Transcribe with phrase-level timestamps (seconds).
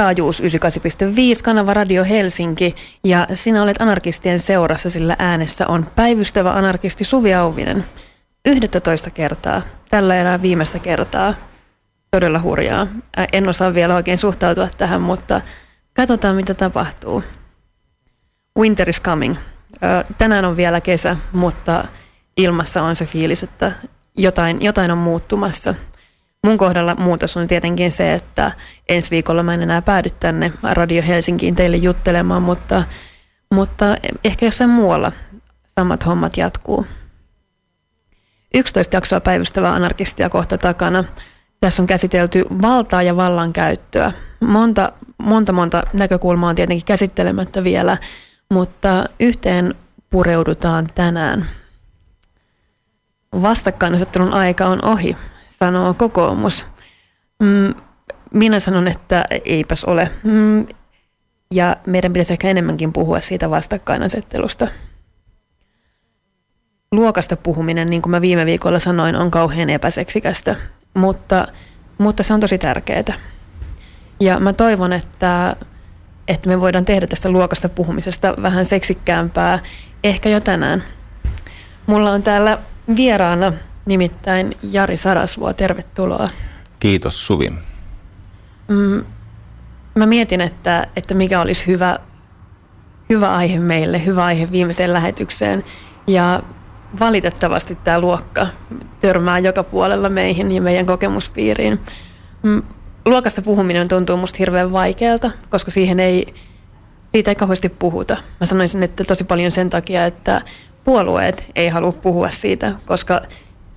[0.00, 0.46] taajuus 98.5,
[1.44, 7.84] kanava Radio Helsinki ja sinä olet anarkistien seurassa, sillä äänessä on päivystävä anarkisti Suvi Auvinen.
[8.44, 11.34] 11 kertaa, tällä enää viimeistä kertaa.
[12.10, 12.86] Todella hurjaa.
[13.32, 15.40] En osaa vielä oikein suhtautua tähän, mutta
[15.94, 17.22] katsotaan mitä tapahtuu.
[18.58, 19.36] Winter is coming.
[20.18, 21.84] Tänään on vielä kesä, mutta
[22.36, 23.72] ilmassa on se fiilis, että
[24.16, 25.74] jotain, jotain on muuttumassa–
[26.46, 28.52] Mun kohdalla muutos on tietenkin se, että
[28.88, 32.84] ensi viikolla mä en enää päädy tänne Radio Helsinkiin teille juttelemaan, mutta,
[33.54, 35.12] mutta ehkä jossain muualla
[35.78, 36.86] samat hommat jatkuu.
[38.54, 41.04] 11 jaksoa päivystävää anarkistia kohta takana.
[41.60, 44.12] Tässä on käsitelty valtaa ja vallankäyttöä.
[44.40, 47.98] Monta, monta, monta näkökulmaa on tietenkin käsittelemättä vielä,
[48.50, 49.74] mutta yhteen
[50.10, 51.46] pureudutaan tänään.
[53.42, 55.16] Vastakkainasettelun aika on ohi
[55.64, 56.66] sanoo kokoomus.
[57.42, 57.74] Mm,
[58.32, 60.10] minä sanon, että eipäs ole.
[60.22, 60.66] Mm,
[61.54, 64.68] ja meidän pitäisi ehkä enemmänkin puhua siitä vastakkainasettelusta.
[66.92, 70.56] Luokasta puhuminen, niin kuin mä viime viikolla sanoin, on kauhean epäseksikästä,
[70.94, 71.48] mutta,
[71.98, 73.14] mutta se on tosi tärkeää.
[74.20, 75.56] Ja mä toivon, että,
[76.28, 79.58] että me voidaan tehdä tästä luokasta puhumisesta vähän seksikkäämpää
[80.04, 80.84] ehkä jo tänään.
[81.86, 82.58] Mulla on täällä
[82.96, 83.52] vieraana
[83.86, 85.52] nimittäin Jari Sarasvuo.
[85.52, 86.28] Tervetuloa.
[86.80, 87.52] Kiitos Suvi.
[88.68, 89.04] Mm,
[89.94, 91.98] mä mietin, että, että mikä olisi hyvä,
[93.08, 95.64] hyvä aihe meille, hyvä aihe viimeiseen lähetykseen.
[96.06, 96.42] Ja
[97.00, 98.46] valitettavasti tämä luokka
[99.00, 101.80] törmää joka puolella meihin ja meidän kokemuspiiriin.
[102.42, 102.62] Mm,
[103.04, 106.34] luokasta puhuminen tuntuu musta hirveän vaikealta, koska siihen ei,
[107.12, 108.16] siitä ei kauheasti puhuta.
[108.40, 110.42] Mä sanoisin, että tosi paljon sen takia, että
[110.84, 113.22] puolueet ei halua puhua siitä, koska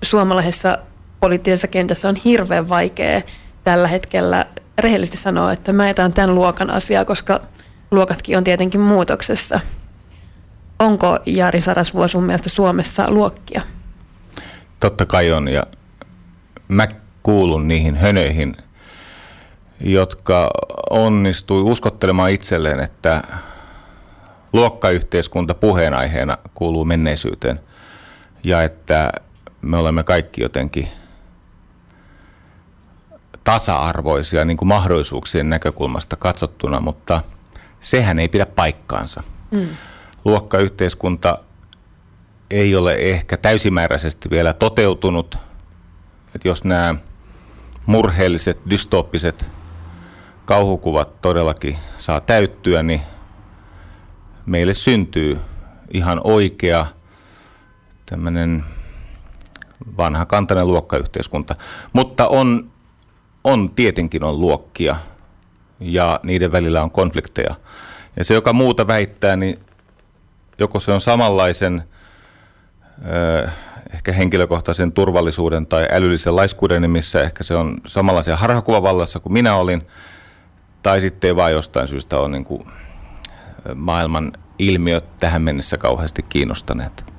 [0.04, 0.78] suomalaisessa
[1.20, 3.22] poliittisessa kentässä on hirveän vaikea
[3.64, 4.46] tällä hetkellä
[4.78, 7.42] rehellisesti sanoa, että mä etän tämän luokan asiaa, koska
[7.92, 9.60] luokatkin on tietenkin muutoksessa.
[10.80, 13.62] Onko Jari Sarasvuo sun mielestä Suomessa luokkia?
[14.80, 15.64] Totta kai on ja
[16.68, 16.88] mä
[17.24, 18.58] kuulun niihin hönöihin,
[19.80, 20.52] jotka
[20.90, 23.24] onnistui uskottelemaan itselleen, että
[24.54, 27.60] luokkayhteiskunta puheenaiheena kuuluu menneisyyteen
[28.44, 29.12] ja että
[29.64, 30.88] me olemme kaikki jotenkin
[33.44, 37.22] tasa-arvoisia niin kuin mahdollisuuksien näkökulmasta katsottuna, mutta
[37.80, 39.24] sehän ei pidä paikkaansa.
[39.52, 39.68] Mm.
[40.26, 41.40] Luokkayhteiskunta
[42.52, 45.38] ei ole ehkä täysimääräisesti vielä toteutunut.
[46.36, 46.96] Että jos nämä
[47.86, 49.46] murheelliset, dystooppiset
[50.46, 53.02] kauhukuvat todellakin saa täyttyä, niin
[54.46, 55.40] meille syntyy
[55.94, 56.86] ihan oikea
[58.06, 58.64] tämmöinen
[59.98, 61.56] vanha kantainen luokkayhteiskunta.
[61.94, 62.72] Mutta on,
[63.44, 64.96] on tietenkin on luokkia
[65.80, 67.56] ja niiden välillä on konflikteja.
[68.18, 69.60] Ja se, joka muuta väittää, niin
[70.60, 71.84] joko se on samanlaisen
[73.94, 79.88] ehkä henkilökohtaisen turvallisuuden tai älyllisen laiskuuden nimissä, ehkä se on samanlaisia harhakuvavallassa kuin minä olin,
[80.84, 82.68] tai sitten ei vaan jostain syystä ole niin kuin
[83.76, 87.13] maailman ilmiöt tähän mennessä kauheasti kiinnostaneet.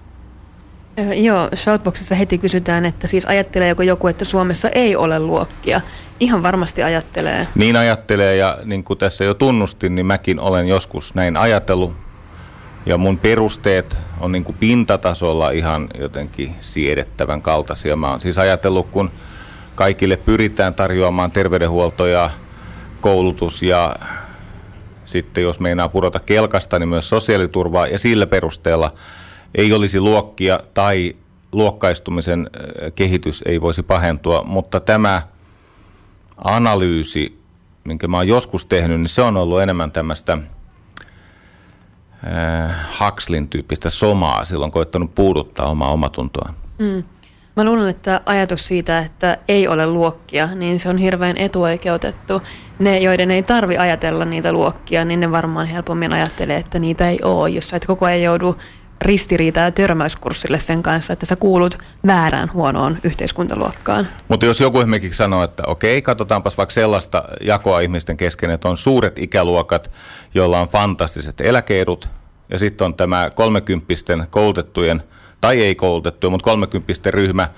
[0.97, 5.81] Joo, Shoutboxissa heti kysytään, että siis ajatteleeko joku, että Suomessa ei ole luokkia?
[6.21, 7.49] Ihan varmasti ajattelee.
[7.55, 11.93] Niin ajattelee ja niin kuin tässä jo tunnustin, niin mäkin olen joskus näin ajatellut.
[12.87, 17.97] Ja mun perusteet on niin kuin pintatasolla ihan jotenkin siedettävän kaltaisia.
[17.97, 19.11] Mä oon siis ajatellut, kun
[19.75, 22.31] kaikille pyritään tarjoamaan terveydenhuolto ja
[23.00, 23.97] koulutus ja
[25.05, 28.93] sitten jos meinaa pudota kelkasta, niin myös sosiaaliturvaa ja sillä perusteella–
[29.54, 31.16] ei olisi luokkia tai
[31.53, 32.50] luokkaistumisen
[32.94, 35.22] kehitys ei voisi pahentua, mutta tämä
[36.38, 37.38] analyysi,
[37.84, 40.38] minkä mä oon joskus tehnyt, niin se on ollut enemmän tämmöistä
[42.26, 46.54] äh, Huxlin tyyppistä somaa silloin koettanut puuduttaa omaa omatuntoa.
[46.78, 47.04] Mm.
[47.56, 52.43] Mä luulen, että ajatus siitä, että ei ole luokkia, niin se on hirveän etuoikeutettu.
[52.78, 57.19] Ne, joiden ei tarvi ajatella niitä luokkia, niin ne varmaan helpommin ajattelee, että niitä ei
[57.25, 58.56] ole, jos sä et koko ajan joudu
[59.00, 64.08] ristiriita ja törmäyskurssille sen kanssa, että sä kuulut väärään huonoon yhteiskuntaluokkaan.
[64.29, 68.76] Mutta jos joku esimerkiksi sanoo, että okei, katsotaanpas vaikka sellaista jakoa ihmisten kesken, että on
[68.76, 69.91] suuret ikäluokat,
[70.35, 72.08] joilla on fantastiset eläkeedut,
[72.50, 75.02] ja sitten on tämä kolmekymppisten koulutettujen,
[75.41, 77.49] tai ei koulutettujen, mutta kolmekymppisten ryhmä,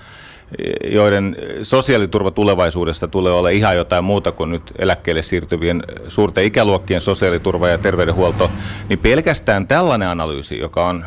[0.91, 7.69] joiden sosiaaliturva tulevaisuudessa tulee olla ihan jotain muuta kuin nyt eläkkeelle siirtyvien suurten ikäluokkien sosiaaliturva
[7.69, 8.51] ja terveydenhuolto,
[8.89, 11.05] niin pelkästään tällainen analyysi, joka on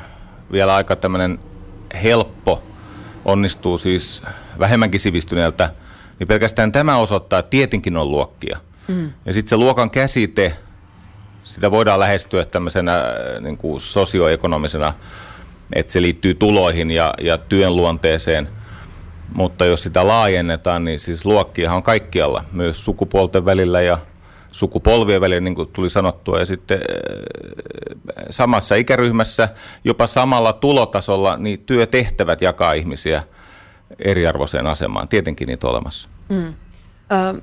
[0.52, 1.38] vielä aika tämmöinen
[2.02, 2.62] helppo,
[3.24, 4.22] onnistuu siis
[4.58, 5.70] vähemmänkin sivistyneeltä,
[6.18, 8.58] niin pelkästään tämä osoittaa, että tietenkin on luokkia.
[8.88, 9.12] Mm.
[9.26, 10.56] Ja sitten se luokan käsite,
[11.42, 14.94] sitä voidaan lähestyä tämmöisenä äh, niin kuin sosioekonomisena,
[15.72, 18.48] että se liittyy tuloihin ja, ja työn luonteeseen.
[19.34, 23.98] Mutta jos sitä laajennetaan, niin siis luokkia on kaikkialla, myös sukupuolten välillä ja
[24.52, 29.48] sukupolvien välillä, niin kuin tuli sanottua, ja sitten äh, samassa ikäryhmässä,
[29.84, 33.22] jopa samalla tulotasolla, niin työtehtävät jakaa ihmisiä
[33.98, 35.08] eriarvoiseen asemaan.
[35.08, 36.08] Tietenkin niitä on olemassa.
[36.28, 36.54] Mm.
[37.36, 37.40] Ö,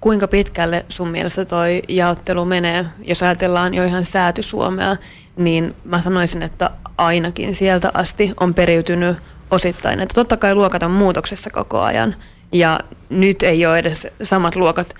[0.00, 2.86] kuinka pitkälle sun mielestä toi jaottelu menee?
[3.02, 4.96] Jos ajatellaan jo ihan sääty Suomea,
[5.36, 9.16] niin mä sanoisin, että ainakin sieltä asti on periytynyt
[9.50, 10.00] osittain.
[10.00, 12.14] Että totta kai luokat on muutoksessa koko ajan,
[12.52, 14.94] ja nyt ei ole edes samat luokat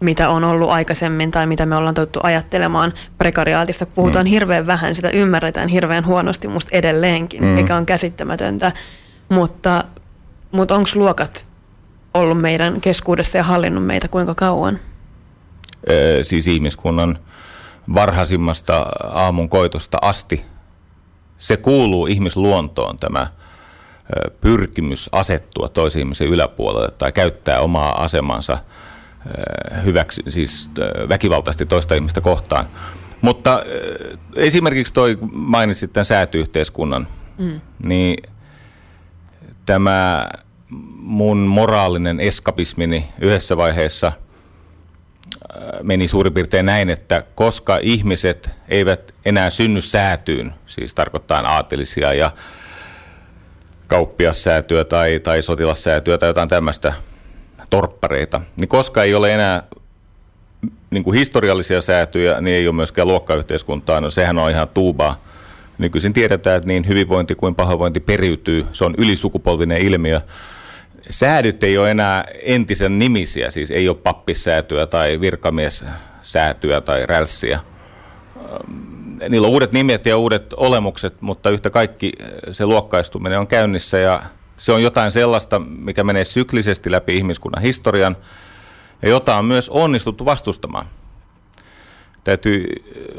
[0.00, 3.86] mitä on ollut aikaisemmin tai mitä me ollaan tottu ajattelemaan prekariaatista.
[3.86, 4.30] Puhutaan mm.
[4.30, 7.48] hirveän vähän, sitä ymmärretään hirveän huonosti musta edelleenkin, mm.
[7.48, 8.72] mikä on käsittämätöntä.
[9.28, 9.84] Mutta,
[10.52, 11.46] mutta onko luokat
[12.14, 14.78] ollut meidän keskuudessa ja hallinnut meitä kuinka kauan?
[15.86, 17.18] Ee, siis ihmiskunnan
[17.94, 20.44] varhaisimmasta aamun koitosta asti.
[21.38, 23.26] Se kuuluu ihmisluontoon tämä
[24.40, 28.58] pyrkimys asettua toisen ihmisen yläpuolelle tai käyttää omaa asemansa–
[29.84, 30.70] hyväksi, siis
[31.08, 32.66] väkivaltaisesti toista ihmistä kohtaan.
[33.20, 33.62] Mutta
[34.36, 37.06] esimerkiksi toi mainitsit tämän säätyyhteiskunnan,
[37.38, 37.60] mm.
[37.82, 38.22] niin
[39.66, 40.28] tämä
[40.96, 44.12] mun moraalinen eskapismini yhdessä vaiheessa
[45.82, 52.32] meni suurin piirtein näin, että koska ihmiset eivät enää synny säätyyn, siis tarkoittaa aatelisia ja
[53.86, 56.94] kauppiassäätyä tai, tai sotilassäätyä tai jotain tämmöistä–
[57.70, 59.62] torppareita, niin koska ei ole enää
[60.90, 64.00] niin kuin historiallisia säätyjä, niin ei ole myöskään luokkayhteiskuntaa.
[64.00, 65.20] No sehän on ihan tuubaa.
[65.78, 68.66] Nykyisin tiedetään, että niin hyvinvointi kuin pahoinvointi periytyy.
[68.72, 70.20] Se on ylisukupolvinen ilmiö.
[71.10, 77.60] Säädyt ei ole enää entisen nimisiä, siis ei ole pappissäätyä tai virkamiessäätyä tai rälssiä.
[79.28, 82.12] Niillä on uudet nimet ja uudet olemukset, mutta yhtä kaikki
[82.52, 84.22] se luokkaistuminen on käynnissä ja
[84.60, 88.16] se on jotain sellaista, mikä menee syklisesti läpi ihmiskunnan historian
[89.02, 90.86] ja jota on myös onnistuttu vastustamaan.
[92.24, 92.66] Täytyy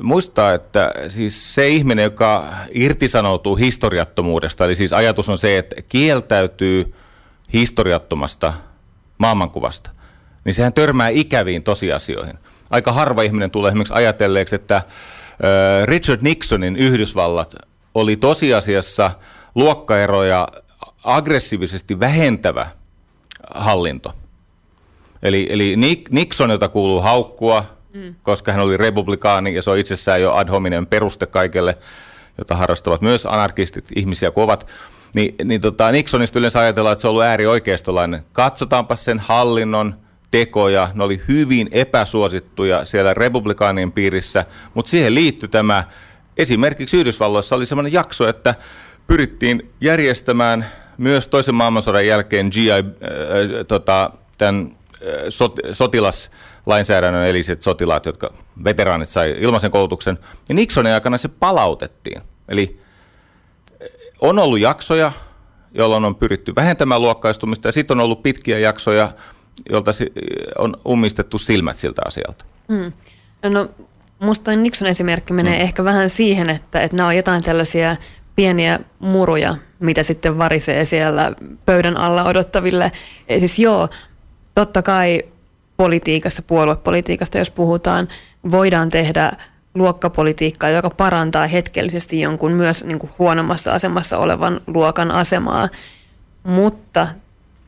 [0.02, 6.94] muistaa, että siis se ihminen, joka irtisanoutuu historiattomuudesta, eli siis ajatus on se, että kieltäytyy
[7.54, 8.54] historiattomasta
[9.18, 9.92] maailmankuvasta,
[10.44, 12.38] niin sehän törmää ikäviin tosiasioihin.
[12.70, 14.82] Aika harva ihminen tulee esimerkiksi ajatelleeksi, että
[15.86, 17.56] Richard Nixonin Yhdysvallat
[17.96, 19.12] oli tosiasiassa
[19.56, 20.48] luokkaeroja
[21.04, 22.68] aggressiivisesti vähentävä
[23.56, 24.14] hallinto.
[25.24, 25.76] Eli, eli
[26.10, 28.16] Nixon, jota kuuluu haukkua, mm.
[28.24, 31.78] koska hän oli republikaani ja se on itsessään jo ad hominem peruste kaikelle,
[32.38, 34.68] jota harrastavat myös anarkistit, ihmisiä kovat,
[35.16, 38.26] niin, niin tota, Nixonista yleensä ajatellaan, että se on ollut äärioikeistolainen.
[38.34, 39.96] Katsotaanpa sen hallinnon
[40.32, 45.84] tekoja, ne oli hyvin epäsuosittuja siellä republikaanien piirissä, mutta siihen liittyi tämä,
[46.38, 48.56] esimerkiksi Yhdysvalloissa oli sellainen jakso, että
[49.08, 50.66] pyrittiin järjestämään
[51.02, 52.80] myös toisen maailmansodan jälkeen GI, äh,
[53.68, 58.34] tota, tämän äh, sot, sotilaslainsäädännön, eli sotilaat, jotka
[58.64, 60.20] veteraanit sai ilmaisen koulutuksen,
[60.50, 62.22] ja Nixonin aikana se palautettiin.
[62.50, 62.80] Eli
[63.82, 63.88] äh,
[64.22, 65.12] on ollut jaksoja,
[65.74, 69.12] jolloin on pyritty vähentämään luokkaistumista, ja sitten on ollut pitkiä jaksoja,
[69.70, 69.92] jolta
[70.58, 72.46] on ummistettu silmät siltä asialta.
[72.68, 72.92] Mm.
[73.50, 73.70] No,
[74.20, 75.62] musta Nixon esimerkki menee mm.
[75.62, 77.96] ehkä vähän siihen, että, että nämä on jotain tällaisia
[78.36, 81.34] pieniä muruja, mitä sitten varisee siellä
[81.66, 82.92] pöydän alla odottaville.
[83.30, 83.90] Ja siis joo,
[84.56, 85.24] totta kai
[85.78, 88.08] politiikassa, puoluepolitiikasta, jos puhutaan,
[88.52, 89.32] voidaan tehdä
[89.74, 95.70] luokkapolitiikkaa, joka parantaa hetkellisesti jonkun myös niin kuin huonommassa asemassa olevan luokan asemaa.
[96.44, 97.08] Mutta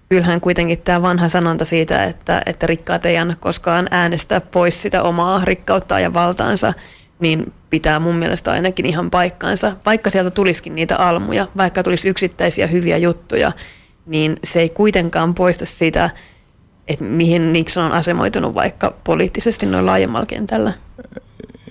[0.09, 5.03] kyllähän kuitenkin tämä vanha sanonta siitä, että, että rikkaat ei anna koskaan äänestää pois sitä
[5.03, 6.73] omaa rikkauttaa ja valtaansa,
[7.19, 9.71] niin pitää mun mielestä ainakin ihan paikkaansa.
[9.85, 13.51] Vaikka sieltä tulisikin niitä almuja, vaikka tulisi yksittäisiä hyviä juttuja,
[14.05, 16.09] niin se ei kuitenkaan poista sitä,
[16.87, 20.73] että mihin Nixon on asemoitunut vaikka poliittisesti noin laajemmalla kentällä.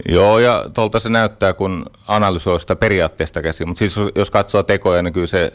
[0.09, 3.69] Joo, ja tuolta se näyttää, kun analysoi sitä periaatteesta käsin.
[3.69, 5.53] Mutta siis jos katsoo tekoja, niin kyllä se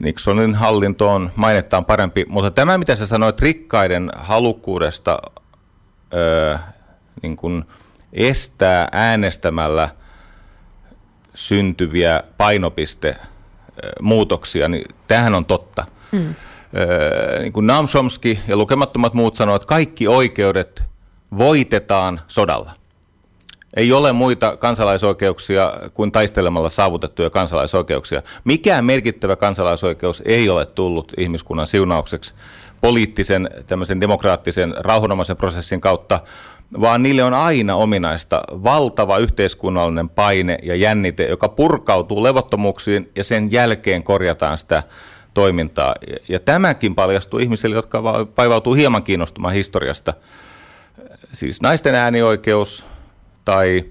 [0.00, 2.24] Nixonin hallinto on mainettaan parempi.
[2.28, 5.18] Mutta tämä, mitä sä sanoit rikkaiden halukkuudesta
[6.14, 6.56] öö,
[7.22, 7.64] niin kuin–
[8.14, 9.88] estää äänestämällä
[11.34, 15.84] syntyviä painopistemuutoksia, niin tämähän on totta.
[16.12, 16.34] Mm.
[17.40, 20.84] niin kuin Naum Chomsky ja lukemattomat muut sanovat, että kaikki oikeudet
[21.38, 22.70] voitetaan sodalla.
[23.76, 28.22] Ei ole muita kansalaisoikeuksia kuin taistelemalla saavutettuja kansalaisoikeuksia.
[28.44, 32.34] Mikään merkittävä kansalaisoikeus ei ole tullut ihmiskunnan siunaukseksi
[32.80, 36.20] poliittisen, tämmöisen demokraattisen, rauhanomaisen prosessin kautta,
[36.80, 43.52] vaan niille on aina ominaista valtava yhteiskunnallinen paine ja jännite, joka purkautuu levottomuuksiin ja sen
[43.52, 44.82] jälkeen korjataan sitä
[45.34, 45.94] toimintaa.
[46.28, 48.02] Ja tämäkin paljastuu ihmisille, jotka
[48.36, 50.14] vaivautuu hieman kiinnostumaan historiasta.
[51.32, 52.86] Siis naisten äänioikeus
[53.44, 53.84] tai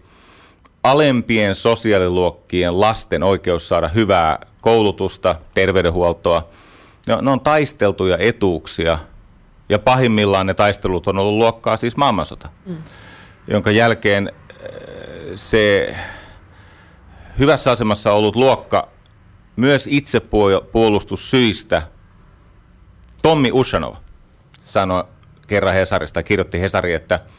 [0.84, 6.48] alempien sosiaaliluokkien lasten oikeus saada hyvää koulutusta, terveydenhuoltoa.
[7.08, 9.00] Ne on, ne on taisteltuja etuuksia
[9.74, 12.78] ja pahimmillaan ne taistelut on ollut luokkaa siis maailmansota, mm.
[13.48, 14.56] jonka jälkeen äh,
[15.36, 15.96] se
[17.40, 18.88] hyvässä asemassa ollut luokka
[19.56, 21.82] myös itsepuolustussyistä
[23.24, 23.96] Tommi Ushanov
[24.60, 25.04] sanoi
[25.48, 27.20] kerran Hesarista, kirjoitti Hesari, että–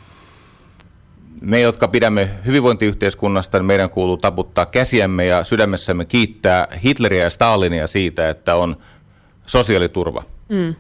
[1.45, 7.87] me, jotka pidämme hyvinvointiyhteiskunnasta, niin meidän kuuluu taputtaa käsiämme ja sydämessämme kiittää Hitleriä ja Stalinia
[7.87, 8.77] siitä, että on
[9.47, 10.23] sosiaaliturva.
[10.49, 10.75] Mm.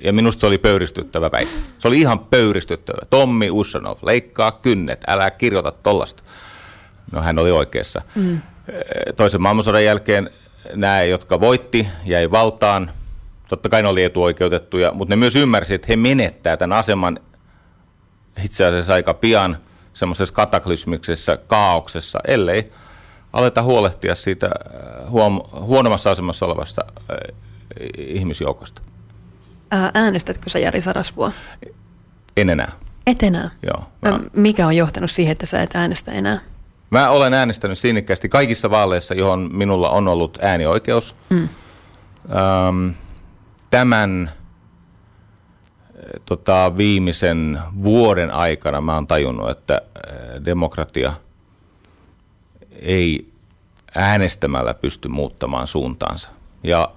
[0.00, 1.50] Ja minusta se oli pöyristyttävä väite.
[1.78, 2.98] Se oli ihan pöyristyttävä.
[3.10, 6.22] Tommi Ushanov, leikkaa kynnet, älä kirjoita tollasta.
[7.12, 8.02] No hän oli oikeassa.
[8.14, 8.40] Mm.
[9.16, 10.30] Toisen maailmansodan jälkeen
[10.74, 12.90] nämä, jotka voitti, jäi valtaan.
[13.48, 17.20] Totta kai ne oli etuoikeutettuja, mutta ne myös ymmärsivät, että he menettää tämän aseman
[18.44, 19.56] itse asiassa aika pian
[19.92, 22.72] semmoisessa kataklysmiksessä kaauksessa, ellei
[23.32, 27.16] aleta huolehtia siitä äh, huom- huonommassa asemassa olevasta äh,
[29.72, 29.98] ihmisjoukosta.
[29.98, 31.32] Äänestätkö sä Jari Sarasvua?
[32.36, 32.72] En enää.
[33.06, 33.50] Et enää?
[33.62, 33.84] Joo.
[34.02, 34.20] Mä...
[34.32, 36.40] Mikä on johtanut siihen, että sä et äänestä enää?
[36.90, 41.16] Mä olen äänestänyt sinnikkäästi kaikissa vaaleissa, johon minulla on ollut äänioikeus.
[41.28, 41.48] Mm.
[42.30, 42.88] Ähm,
[43.70, 44.30] tämän
[46.26, 49.82] tota, viimeisen vuoden aikana mä oon tajunnut, että
[50.44, 51.12] demokratia
[52.82, 53.32] ei
[53.94, 56.30] äänestämällä pysty muuttamaan suuntaansa.
[56.62, 56.90] Ja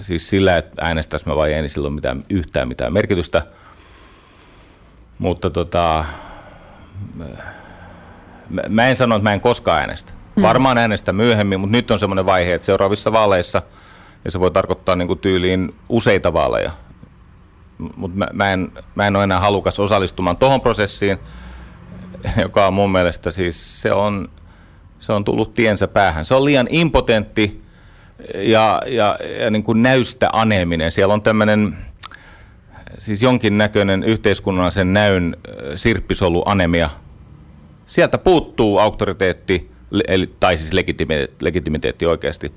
[0.00, 3.46] siis sillä, että äänestäisi mä vai ei, niin sillä ole mitään, yhtään mitään merkitystä.
[5.18, 6.04] Mutta tota,
[8.68, 10.12] mä en sano, että mä en koskaan äänestä.
[10.36, 10.42] Mm.
[10.42, 13.62] Varmaan äänestä myöhemmin, mutta nyt on semmoinen vaihe, että seuraavissa vaaleissa,
[14.24, 16.70] ja se voi tarkoittaa niin kuin tyyliin useita vaaleja,
[17.96, 21.18] mutta mä, mä, en, mä en ole enää halukas osallistumaan tuohon prosessiin,
[22.42, 24.28] joka on mun mielestä siis, se on,
[24.98, 26.24] se on tullut tiensä päähän.
[26.24, 27.65] Se on liian impotentti
[28.34, 30.92] ja, ja, ja niin kuin näystä aneminen.
[30.92, 31.76] Siellä on tämmöinen
[32.98, 35.36] siis jonkinnäköinen yhteiskunnallisen näyn
[35.76, 36.90] sirppisolu anemia.
[37.86, 39.70] Sieltä puuttuu auktoriteetti,
[40.08, 42.52] eli, tai siis legitimiteetti, legitimiteetti oikeasti.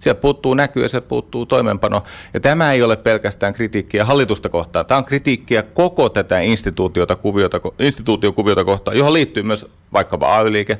[0.00, 2.02] Sieltä puuttuu näky ja se puuttuu toimenpano.
[2.34, 4.86] Ja tämä ei ole pelkästään kritiikkiä hallitusta kohtaan.
[4.86, 10.78] Tämä on kritiikkiä koko tätä instituutiota, kuviota, instituutiokuviota kohtaan, johon liittyy myös vaikkapa AY-liike,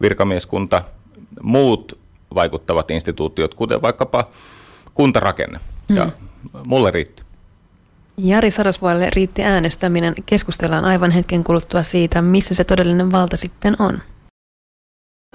[0.00, 0.82] virkamieskunta,
[1.42, 4.28] muut vaikuttavat instituutiot, kuten vaikkapa
[4.94, 5.60] kuntarakenne.
[5.88, 6.12] Ja mm.
[6.66, 7.22] mulle riitti.
[8.18, 10.14] Jari Sarasvuolle riitti äänestäminen.
[10.26, 14.02] Keskustellaan aivan hetken kuluttua siitä, missä se todellinen valta sitten on.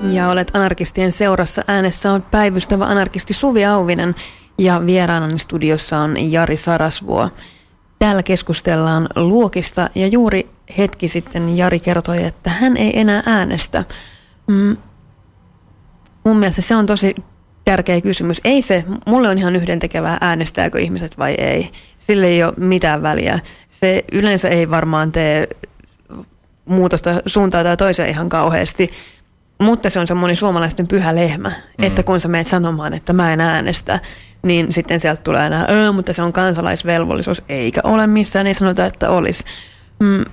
[0.03, 1.63] Ja olet anarkistien seurassa.
[1.67, 4.15] Äänessä on päivystävä anarkisti Suvi Auvinen
[4.57, 7.29] ja vieraanani studiossa on Jari Sarasvuo.
[8.00, 13.86] Täällä keskustellaan luokista ja juuri hetki sitten Jari kertoi, että hän ei enää äänestä.
[16.24, 17.16] Mun mielestä se on tosi
[17.66, 18.42] tärkeä kysymys.
[18.44, 21.72] Ei se, mulle on ihan yhdentekevää äänestääkö ihmiset vai ei.
[22.00, 23.40] Sille ei ole mitään väliä.
[23.70, 25.48] Se yleensä ei varmaan tee
[26.66, 28.90] muutosta suuntaan tai toiseen ihan kauheasti,
[29.60, 31.84] mutta se on semmoinen suomalaisten pyhä lehmä, mm.
[31.84, 34.00] että kun sä meet sanomaan, että mä en äänestä,
[34.42, 38.86] niin sitten sieltä tulee aina, öö, mutta se on kansalaisvelvollisuus, eikä ole missään, ei sanota,
[38.86, 39.44] että olisi.
[40.00, 40.25] Mm,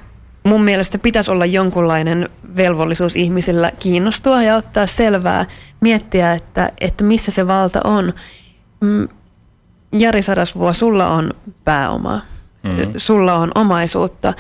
[0.44, 2.26] mun mielestä pitäisi olla jonkunlainen
[2.56, 5.46] velvollisuus ihmisillä kiinnostua ja ottaa selvää,
[5.80, 8.12] miettiä, että, että missä se valta on.
[8.80, 9.08] Mm,
[9.92, 12.20] Jari Sarasvuo, sulla on pääomaa,
[12.62, 12.92] mm-hmm.
[12.96, 14.34] sulla on omaisuutta.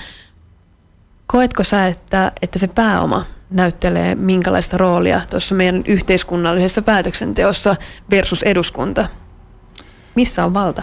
[1.26, 7.76] Koetko sä, että, että se pääoma– näyttelee minkälaista roolia tuossa meidän yhteiskunnallisessa päätöksenteossa
[8.10, 9.08] versus eduskunta?
[10.14, 10.82] Missä on valta?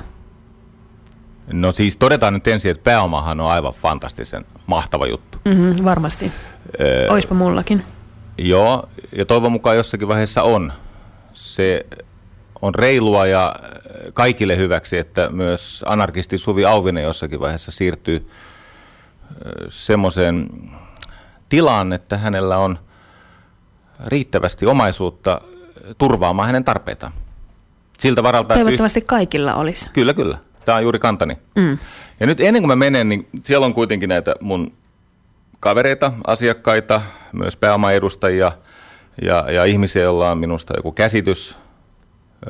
[1.54, 5.38] No siis todetaan nyt ensin, että pääomahan on aivan fantastisen mahtava juttu.
[5.46, 6.32] Mm-hmm, varmasti.
[6.80, 7.84] Öö, Oispa mullakin.
[8.38, 10.74] Joo, ja toivon mukaan jossakin vaiheessa on.
[11.34, 11.86] Se
[12.62, 13.56] on reilua ja
[14.14, 18.30] kaikille hyväksi, että myös anarkisti Suvi Auvinen jossakin vaiheessa siirtyy
[19.70, 20.50] semmoiseen
[21.50, 22.80] tilaan, että hänellä on
[24.06, 25.42] riittävästi omaisuutta
[25.98, 27.14] turvaamaan hänen tarpeitaan.
[28.00, 29.10] Siltä varalta, Toivottavasti että...
[29.10, 29.90] kaikilla olisi.
[29.94, 30.38] Kyllä, kyllä.
[30.66, 31.38] Tämä on juuri kantani.
[31.56, 31.78] Mm.
[32.20, 34.74] Ja nyt ennen kuin mä menen, niin siellä on kuitenkin näitä mun
[35.60, 37.02] kavereita, asiakkaita,
[37.34, 38.52] myös pääomaedustajia
[39.22, 41.58] ja, ja ihmisiä, joilla on minusta joku käsitys.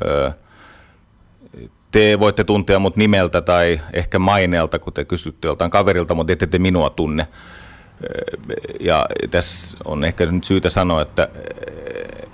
[0.04, 0.30] Öö,
[1.90, 6.46] te voitte tuntea mut nimeltä tai ehkä maineelta, kun te kysytte joltain kaverilta, mutta ette
[6.46, 7.26] te minua tunne.
[8.80, 11.28] Ja tässä on ehkä nyt syytä sanoa, että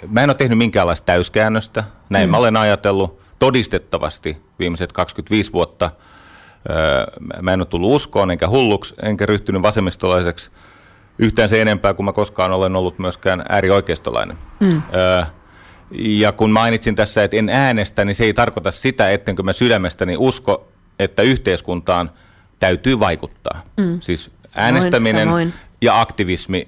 [0.08, 1.84] mä en ole tehnyt minkäänlaista täyskäännöstä.
[2.10, 2.30] Näin mm.
[2.30, 5.90] mä olen ajatellut todistettavasti viimeiset 25 vuotta.
[7.42, 10.50] Mä en ole tullut uskoon enkä hulluksi, enkä ryhtynyt vasemmistolaiseksi
[11.18, 14.36] yhtään se enempää kuin mä koskaan olen ollut myöskään äärioikeistolainen.
[14.60, 14.82] Mm.
[15.90, 20.16] Ja kun mainitsin tässä, että en äänestä, niin se ei tarkoita sitä, ettenkö mä sydämestäni
[20.18, 20.68] usko,
[20.98, 22.10] että yhteiskuntaan
[22.58, 23.62] täytyy vaikuttaa.
[23.76, 24.00] Mm.
[24.00, 25.68] Siis äänestäminen samoin, samoin.
[25.80, 26.66] ja aktivismi,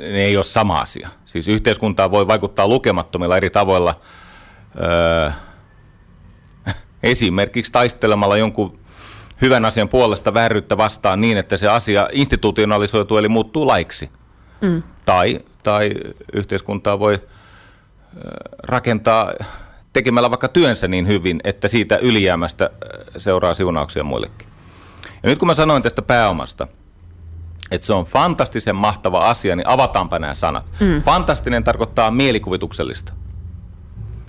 [0.00, 1.08] ne ei ole sama asia.
[1.24, 4.00] Siis yhteiskuntaan voi vaikuttaa lukemattomilla eri tavoilla.
[4.82, 5.30] Öö,
[7.06, 8.78] esimerkiksi taistelemalla jonkun
[9.42, 14.10] hyvän asian puolesta vääryyttä vastaan niin, että se asia institutionalisoituu eli muuttuu laiksi.
[14.60, 14.82] Mm.
[15.04, 15.90] Tai, tai
[16.32, 17.18] yhteiskuntaa voi
[18.62, 19.32] rakentaa
[19.92, 22.70] tekemällä vaikka työnsä niin hyvin, että siitä ylijäämästä
[23.18, 24.48] seuraa siunauksia muillekin.
[25.22, 26.66] Ja nyt kun mä sanoin tästä pääomasta,
[27.70, 30.64] että se on fantastisen mahtava asia, niin avataanpa nämä sanat.
[30.80, 31.02] Mm.
[31.02, 33.12] Fantastinen tarkoittaa mielikuvituksellista.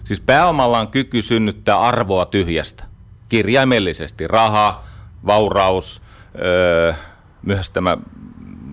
[0.08, 2.84] Siis pääomalla on kyky synnyttää arvoa tyhjästä.
[3.30, 4.84] Kirjaimellisesti raha,
[5.26, 6.02] vauraus,
[6.42, 6.94] öö,
[7.42, 7.98] myös tämä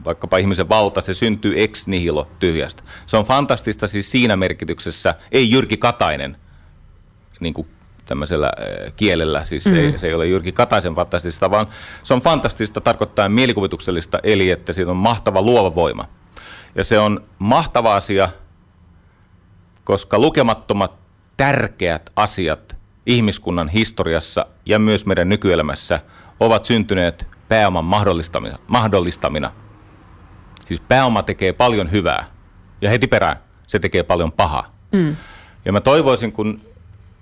[0.04, 2.82] vaikkapa ihmisen valta, se syntyy ex nihilo tyhjästä.
[3.06, 6.36] Se on fantastista siis siinä merkityksessä, ei Jyrki Katainen
[7.40, 7.68] niin kuin
[8.04, 8.52] tämmöisellä
[8.96, 9.74] kielellä, siis mm.
[9.74, 11.66] ei, se ei ole Jyrki Kataisen fantastista, vaan
[12.04, 16.08] se on fantastista tarkoittaa mielikuvituksellista, eli että siitä on mahtava luova voima.
[16.74, 18.28] Ja se on mahtava asia,
[19.84, 21.03] koska lukemattomat
[21.36, 22.76] tärkeät asiat
[23.06, 26.00] ihmiskunnan historiassa ja myös meidän nykyelämässä
[26.40, 28.58] ovat syntyneet pääoman mahdollistamina.
[28.66, 29.52] mahdollistamina.
[30.66, 32.26] Siis pääoma tekee paljon hyvää
[32.80, 33.36] ja heti perään
[33.68, 34.74] se tekee paljon pahaa.
[34.92, 35.16] Mm.
[35.64, 36.60] Ja mä toivoisin, kun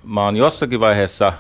[0.04, 1.32] mä oon jossakin vaiheessa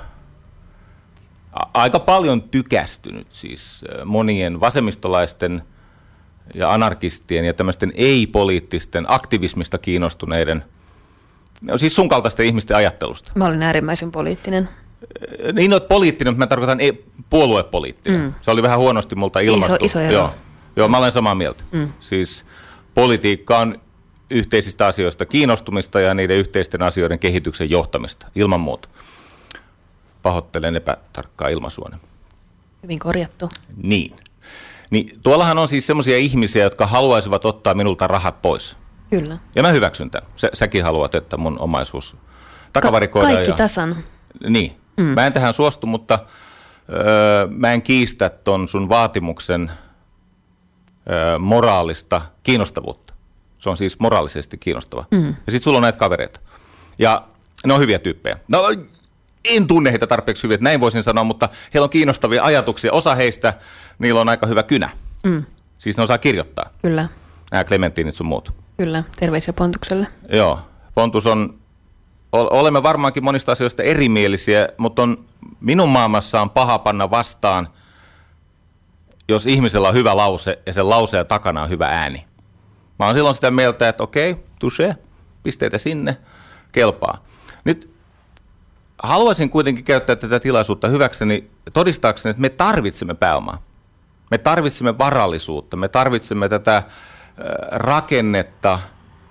[1.74, 5.62] aika paljon tykästynyt siis monien vasemmistolaisten
[6.54, 10.64] ja anarkistien ja tämmöisten ei-poliittisten aktivismista kiinnostuneiden,
[11.62, 13.32] no siis sun kaltaisten ihmisten ajattelusta.
[13.34, 14.68] Mä olin äärimmäisen poliittinen.
[15.52, 18.20] Niin olet poliittinen, mutta mä tarkoitan ei, puoluepoliittinen.
[18.20, 18.34] Mm.
[18.40, 19.74] Se oli vähän huonosti multa ilmastu.
[19.74, 20.12] Iso, iso ero.
[20.12, 20.30] Joo,
[20.76, 21.64] joo, mä olen samaa mieltä.
[21.72, 21.92] Mm.
[22.00, 22.44] Siis
[22.94, 23.80] politiikka on
[24.30, 28.88] yhteisistä asioista kiinnostumista ja niiden yhteisten asioiden kehityksen johtamista, ilman muuta.
[30.22, 31.96] Pahoittelen epätarkkaa ilmaisuoni.
[32.82, 33.48] Hyvin korjattu.
[33.82, 34.16] Niin.
[34.90, 38.76] niin tuollahan on siis semmoisia ihmisiä, jotka haluaisivat ottaa minulta rahat pois.
[39.12, 39.38] Kyllä.
[39.54, 40.28] Ja mä hyväksyn tämän.
[40.36, 42.16] Sä, säkin haluat, että mun omaisuus
[42.72, 43.32] takavarikoidaan.
[43.32, 43.56] Ka- kaikki ja...
[43.56, 43.92] tasan.
[44.48, 44.76] Niin.
[44.96, 45.04] Mm.
[45.04, 46.18] Mä en tähän suostu, mutta
[46.92, 49.72] öö, mä en kiistä ton sun vaatimuksen
[51.10, 53.14] öö, moraalista kiinnostavuutta.
[53.58, 55.04] Se on siis moraalisesti kiinnostava.
[55.10, 55.26] Mm.
[55.26, 56.40] Ja sitten sulla on näitä kavereita.
[56.98, 57.24] Ja
[57.66, 58.36] ne on hyviä tyyppejä.
[58.48, 58.62] No
[59.44, 62.92] en tunne heitä tarpeeksi hyvin, että näin voisin sanoa, mutta heillä on kiinnostavia ajatuksia.
[62.92, 63.54] Osa heistä,
[63.98, 64.90] niillä on aika hyvä kynä.
[65.22, 65.44] Mm.
[65.78, 66.70] Siis ne osaa kirjoittaa.
[66.82, 67.08] Kyllä.
[67.50, 68.61] Nämä Clementiinit sun muut.
[68.82, 70.06] Kyllä, terveisiä Pontukselle.
[70.28, 70.60] Joo,
[70.94, 71.58] Pontus on,
[72.32, 75.24] olemme varmaankin monista asioista erimielisiä, mutta on,
[75.60, 77.68] minun maailmassa on paha panna vastaan,
[79.28, 82.24] jos ihmisellä on hyvä lause ja sen lauseen takana on hyvä ääni.
[82.98, 84.96] Mä oon silloin sitä mieltä, että okei, touche,
[85.42, 86.16] pisteitä sinne,
[86.72, 87.24] kelpaa.
[87.64, 87.94] Nyt
[89.02, 93.62] haluaisin kuitenkin käyttää tätä tilaisuutta hyväkseni todistaakseni, että me tarvitsemme pääomaa.
[94.30, 96.82] Me tarvitsemme varallisuutta, me tarvitsemme tätä
[97.70, 98.78] rakennetta,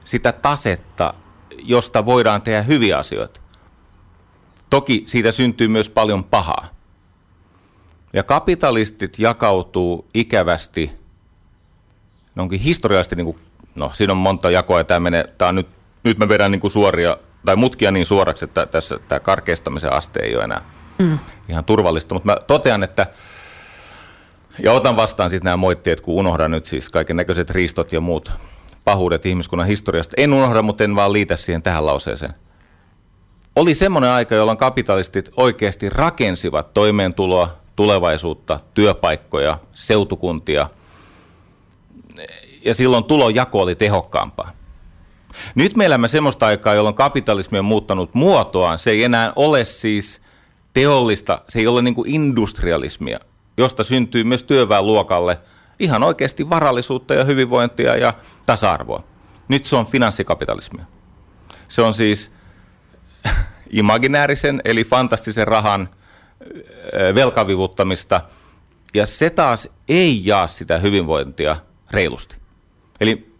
[0.06, 1.14] sitä tasetta,
[1.58, 3.42] josta voidaan tehdä hyviä asioita.
[4.70, 6.68] Toki siitä syntyy myös paljon pahaa.
[8.14, 10.92] Ja kapitalistit jakautuu ikävästi,
[12.36, 13.40] ne onkin historiallisesti niin kuin
[13.76, 15.68] no siinä on monta jakoa ja tämä menee, tämä on nyt,
[16.04, 20.20] nyt mä vedän niin kuin suoria, tai mutkia niin suoraksi, että tässä tämä karkeistamisen aste
[20.20, 20.62] ei ole enää
[20.98, 21.20] mm.
[21.50, 23.08] ihan turvallista, mutta mä totean, että
[24.60, 28.32] ja otan vastaan sitten nämä moitteet, kun unohdan nyt siis kaiken näköiset riistot ja muut
[28.84, 30.14] pahuudet ihmiskunnan historiasta.
[30.18, 32.34] En unohda, mutta en vaan liitä siihen tähän lauseeseen.
[33.56, 40.70] Oli semmoinen aika, jolloin kapitalistit oikeasti rakensivat toimeentuloa, tulevaisuutta, työpaikkoja, seutukuntia–
[42.66, 44.52] ja silloin tulonjako oli tehokkaampaa.
[45.56, 48.80] Nyt me elämme semmoista aikaa, jolloin kapitalismi on muuttanut muotoaan.
[48.80, 50.22] Se ei enää ole siis
[50.74, 53.20] teollista, se ei ole niin kuin industrialismia,
[53.58, 55.40] josta syntyy myös työväenluokalle
[55.80, 58.14] ihan oikeasti varallisuutta ja hyvinvointia ja
[58.46, 59.04] tasa-arvoa.
[59.48, 60.86] Nyt se on finanssikapitalismia.
[61.68, 62.32] Se on siis
[63.70, 65.90] imaginäärisen eli fantastisen rahan
[67.16, 68.22] velkavivuttamista,
[68.94, 71.58] ja se taas ei jaa sitä hyvinvointia
[71.92, 72.36] reilusti.
[73.00, 73.36] Eli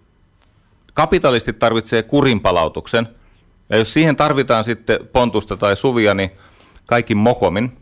[0.94, 3.08] kapitalistit tarvitsee kurinpalautuksen,
[3.70, 6.32] ja jos siihen tarvitaan sitten pontusta tai suvia, niin
[6.86, 7.81] kaikin mokomin,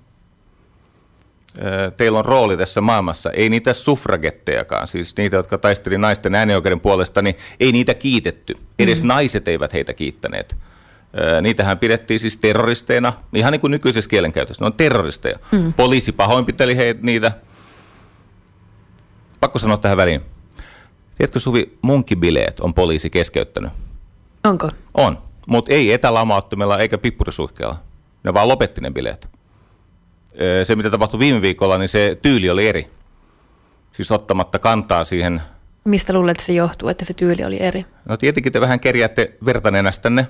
[1.97, 3.31] teillä on rooli tässä maailmassa.
[3.31, 8.57] Ei niitä suffragettejakaan, siis niitä, jotka taisteli naisten äänioikeuden puolesta, niin ei niitä kiitetty.
[8.79, 9.07] Edes mm.
[9.07, 10.57] naiset eivät heitä kiittäneet.
[11.41, 14.63] Niitähän pidettiin siis terroristeina, ihan niin kuin nykyisessä kielenkäytössä.
[14.63, 15.39] Ne on terroristeja.
[15.51, 15.73] Mm.
[15.73, 17.31] Poliisi pahoinpiteli heitä, niitä.
[19.39, 20.21] Pakko sanoa tähän väliin.
[21.17, 23.71] Tiedätkö Suvi, munkibileet on poliisi keskeyttänyt.
[24.43, 24.69] Onko?
[24.93, 27.79] On, mutta ei etälamauttimella eikä pippurisuihkeella.
[28.23, 29.29] Ne vaan lopetti ne bileet
[30.63, 32.83] se, mitä tapahtui viime viikolla, niin se tyyli oli eri.
[33.91, 35.41] Siis ottamatta kantaa siihen.
[35.83, 37.85] Mistä luulet, että se johtuu, että se tyyli oli eri?
[38.05, 40.27] No tietenkin te vähän kerjäätte vertanenästänne.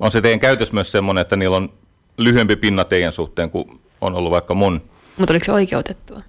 [0.00, 1.72] On se teidän käytös myös semmoinen, että niillä on
[2.16, 4.82] lyhyempi pinna teidän suhteen kuin on ollut vaikka mun.
[5.16, 6.22] Mutta oliko se oikeutettua?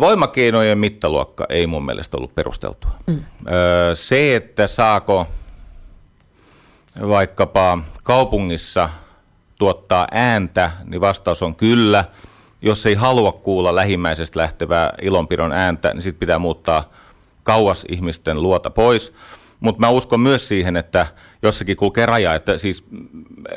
[0.00, 2.90] Voimakeinojen mittaluokka ei mun mielestä ollut perusteltua.
[3.06, 3.24] Mm.
[3.94, 5.26] Se, että saako
[7.08, 8.90] vaikkapa kaupungissa
[9.58, 12.04] tuottaa ääntä, niin vastaus on kyllä.
[12.62, 16.92] Jos ei halua kuulla lähimmäisestä lähtevää ilonpidon ääntä, niin sitten pitää muuttaa
[17.42, 19.12] kauas ihmisten luota pois.
[19.60, 21.06] Mutta mä uskon myös siihen, että
[21.42, 22.84] jossakin kulkee raja, että siis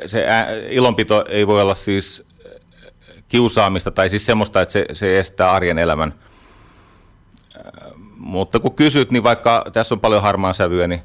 [0.06, 2.24] se ää, ilonpito ei voi olla siis
[3.28, 6.14] kiusaamista tai siis semmoista, että se, se estää arjen elämän.
[8.18, 11.02] Mutta kun kysyt, niin vaikka tässä on paljon harmaan sävyä, niin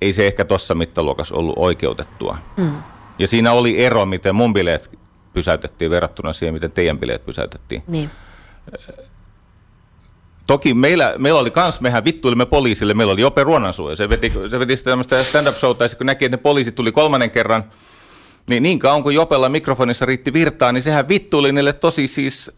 [0.00, 2.38] ei se ehkä tuossa mittaluokassa ollut oikeutettua.
[2.56, 2.72] Mm.
[3.18, 4.98] Ja siinä oli ero, miten mun bileet
[5.32, 7.82] pysäytettiin verrattuna siihen, miten teidän bileet pysäytettiin.
[7.86, 8.10] Niin.
[10.46, 14.32] Toki meillä, meillä oli kans, mehän vittuilimme poliisille, meillä oli Jope Ruonansuu, ja se veti,
[14.50, 17.64] se veti tämmöistä stand-up showta, ja kun näki, että ne poliisit tuli kolmannen kerran,
[18.48, 22.50] niin niin kauan kuin Jopella mikrofonissa riitti virtaa, niin sehän vittuili niille tosi siis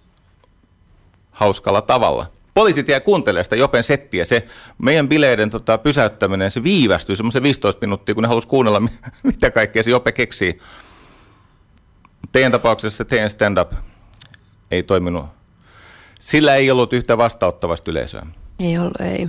[1.30, 4.24] hauskalla tavalla poliisit jää kuuntelemaan sitä Jopen settiä.
[4.24, 4.46] Se
[4.78, 8.82] meidän bileiden tota, pysäyttäminen, se viivästyi semmoisen 15 minuuttia, kun ne halusi kuunnella,
[9.22, 10.58] mitä kaikkea se Jope keksii.
[12.32, 13.72] Teidän tapauksessa teidän stand-up
[14.70, 15.26] ei toiminut.
[16.20, 18.26] Sillä ei ollut yhtä vastauttavasta yleisöä.
[18.58, 19.28] Ei ollut, ei.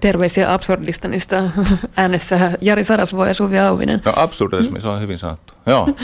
[0.00, 1.36] Terveisiä absurdistanista
[1.96, 4.02] äänessä Jari Sarasvuo ja Suvi Auvinen.
[4.04, 5.54] No absurdismi, se on hyvin sanottu.
[5.66, 5.88] Joo.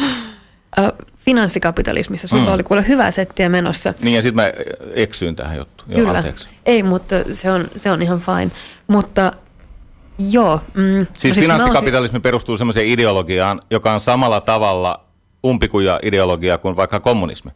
[1.24, 2.28] finanssikapitalismissa.
[2.28, 2.52] Sulla mm.
[2.52, 3.94] oli kuule hyvä settiä menossa.
[4.02, 4.52] Niin ja sitten mä
[4.94, 5.90] eksyin tähän juttuun.
[5.94, 6.18] Kyllä.
[6.18, 6.50] Anteeksi.
[6.66, 8.50] Ei, mutta se on, se on ihan fine.
[8.86, 9.32] Mutta
[10.18, 10.60] joo.
[10.74, 12.22] Mm, siis, siis finanssikapitalismi nousi...
[12.22, 15.04] perustuu sellaiseen ideologiaan, joka on samalla tavalla
[15.46, 17.50] umpikuja ideologia kuin vaikka kommunismi.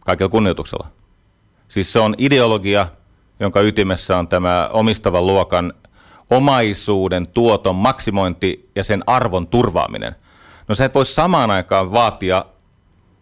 [0.00, 0.86] Kaikella kunnioituksella.
[1.68, 2.86] Siis se on ideologia,
[3.40, 5.72] jonka ytimessä on tämä omistavan luokan
[6.30, 10.14] omaisuuden tuoton maksimointi ja sen arvon turvaaminen–
[10.68, 12.44] No sä et voi samaan aikaan vaatia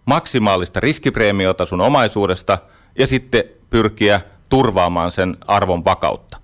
[0.04, 2.58] maksimaalista riskipreemiota sun omaisuudesta
[2.98, 6.36] ja sitten pyrkiä turvaamaan sen arvon vakautta.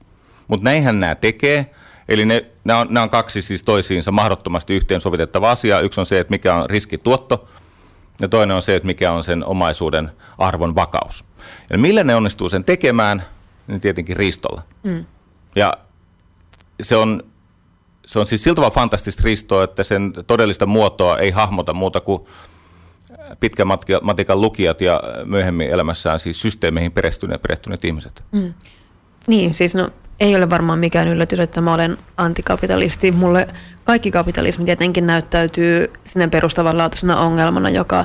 [0.49, 1.71] Mutta näinhän nämä tekee.
[2.09, 5.81] Eli ne, nämä, on, nämä on kaksi siis toisiinsa mahdottomasti yhteensovitettava asia.
[5.81, 7.49] Yksi on se, että mikä on riskituotto,
[8.21, 11.25] ja toinen on se, että mikä on sen omaisuuden arvon vakaus.
[11.71, 13.23] Ja millä ne onnistuu sen tekemään,
[13.67, 14.63] niin tietenkin riistolla.
[14.83, 15.05] Mm.
[15.57, 15.73] Ja
[16.83, 17.23] se on
[18.13, 22.23] se on siis siltä vaan fantastista ristoa, että sen todellista muotoa ei hahmota muuta kuin
[23.41, 23.67] pitkän
[24.03, 28.23] matikan lukijat ja myöhemmin elämässään siis systeemeihin perehtyneet, perehtyneet ihmiset.
[28.33, 28.55] Mm.
[29.27, 33.13] Niin, siis no ei ole varmaan mikään yllätys, että mä olen antikapitalisti.
[33.13, 33.49] Mulle
[33.85, 38.05] kaikki kapitalismi tietenkin näyttäytyy sinne perustavanlaatuisena ongelmana, joka,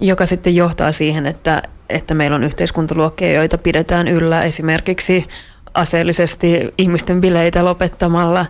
[0.00, 5.26] joka sitten johtaa siihen, että, että meillä on yhteiskuntaluokkia, joita pidetään yllä esimerkiksi
[5.74, 8.46] aseellisesti ihmisten bileitä lopettamalla.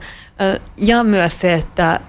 [0.77, 2.01] Ja myös se, että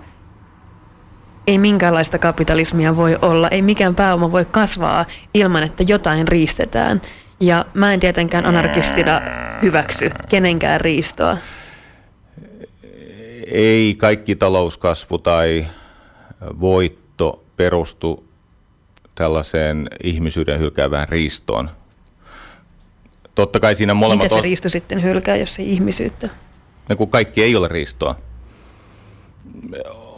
[1.47, 7.01] ei minkäänlaista kapitalismia voi olla, ei mikään pääoma voi kasvaa ilman, että jotain riistetään.
[7.39, 9.21] Ja mä en tietenkään anarkistina
[9.61, 11.37] hyväksy kenenkään riistoa.
[13.51, 15.65] Ei kaikki talouskasvu tai
[16.59, 18.25] voitto perustu
[19.15, 21.69] tällaiseen ihmisyyden hylkäävään riistoon
[23.35, 24.23] totta kai siinä molemmat...
[24.23, 26.29] Mitä se riisto sitten hylkää, jos ei ihmisyyttä?
[26.89, 28.15] No kun kaikki ei ole riistoa.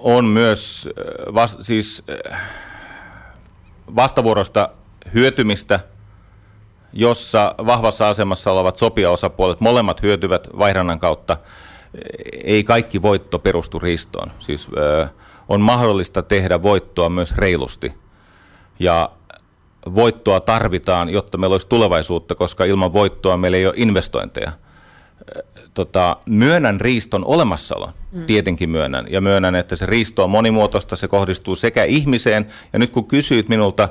[0.02, 2.39] On myös äh, vas, siis äh,
[3.95, 4.69] vastavuorosta
[5.13, 5.80] hyötymistä,
[6.93, 11.38] jossa vahvassa asemassa olevat sopijaosapuolet molemmat hyötyvät vaihdannan kautta.
[12.43, 14.32] Ei kaikki voitto perustu riistoon.
[14.39, 14.67] Siis
[15.02, 15.10] äh,
[15.49, 17.93] on mahdollista tehdä voittoa myös reilusti.
[18.80, 19.12] Ja
[19.96, 24.52] voittoa tarvitaan, jotta meillä olisi tulevaisuutta, koska ilman voittoa meillä ei ole investointeja.
[25.74, 28.26] Tota, myönnän riiston olemassaolo, mm.
[28.26, 29.06] tietenkin myönnän.
[29.10, 33.50] Ja myönnän, että se riisto on monimuotoista, se kohdistuu sekä ihmiseen, ja nyt kun kysyit
[33.50, 33.89] minulta,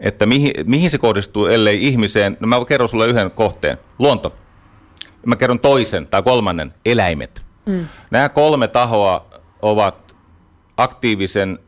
[0.00, 4.34] että mihin, mihin se kohdistuu, ellei ihmiseen, no mä kerron sulle yhden kohteen, luonto.
[5.26, 7.44] Mä kerron toisen tai kolmannen, eläimet.
[7.66, 7.86] Mm.
[8.10, 9.26] Nämä kolme tahoa
[9.62, 10.16] ovat
[10.76, 11.58] aktiivisen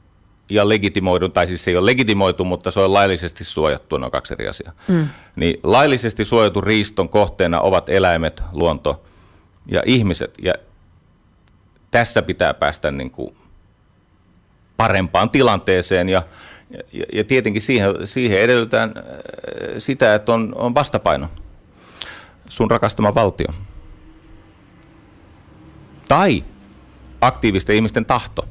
[0.50, 4.11] ja legitimoidun, tai siis se ei ole legitimoitu, mutta se on laillisesti suojattu, ne on
[4.11, 4.72] kaksi eri asiaa.
[4.88, 5.09] Mm.
[5.37, 9.02] Niin laillisesti suojatun riiston kohteena ovat eläimet, luonto
[9.66, 10.35] ja ihmiset.
[10.42, 10.54] Ja
[11.90, 13.37] tässä pitää päästä niin kuin
[14.76, 16.22] parempaan tilanteeseen ja,
[16.92, 19.04] ja, ja tietenkin siihen, siihen edellytään äh,
[19.78, 21.28] sitä, että on, on vastapaino
[22.48, 23.48] sun rakastama valtio.
[26.09, 26.44] Tai
[27.20, 28.48] aktiivisten ihmisten tahto,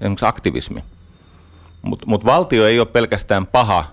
[0.00, 0.84] esimerkiksi aktivismi.
[1.86, 3.84] Mutta mut valtio ei ole pelkästään paha.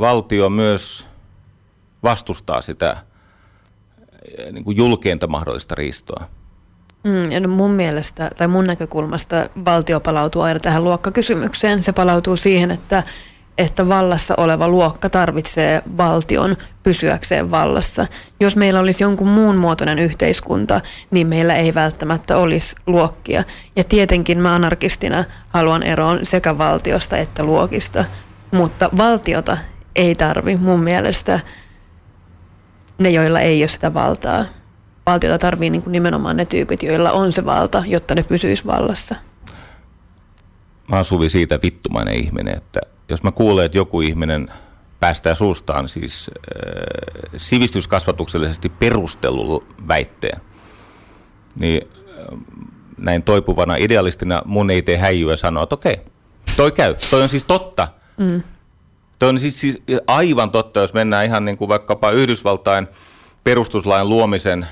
[0.00, 1.08] Valtio myös
[2.02, 2.96] vastustaa sitä
[4.52, 6.26] niin kuin julkeinta mahdollista riistoa.
[7.04, 11.82] Mm, no mun mielestä tai mun näkökulmasta valtio palautuu aina tähän luokkakysymykseen.
[11.82, 13.02] Se palautuu siihen, että
[13.58, 18.06] että vallassa oleva luokka tarvitsee valtion pysyäkseen vallassa.
[18.40, 23.44] Jos meillä olisi jonkun muun muotoinen yhteiskunta, niin meillä ei välttämättä olisi luokkia.
[23.76, 28.04] Ja tietenkin mä anarkistina haluan eroon sekä valtiosta että luokista,
[28.50, 29.58] mutta valtiota
[29.96, 31.40] ei tarvi mun mielestä
[32.98, 34.44] ne, joilla ei ole sitä valtaa.
[35.06, 39.14] Valtiota tarvii niin nimenomaan ne tyypit, joilla on se valta, jotta ne pysyisi vallassa.
[40.88, 44.50] Mä oon Suvi siitä vittumainen ihminen, että jos mä kuulen, että joku ihminen
[45.00, 50.40] päästää suustaan siis äh, sivistyskasvatuksellisesti perustellun väitteen,
[51.56, 52.38] niin äh,
[52.98, 55.96] näin toipuvana idealistina mun ei tee häijyä sanoa, että okei,
[56.56, 57.88] toi käy, toi on siis totta.
[58.16, 58.42] Mm.
[59.18, 62.88] Toi on siis, siis aivan totta, jos mennään ihan niin kuin vaikkapa Yhdysvaltain
[63.44, 64.66] perustuslain luomisen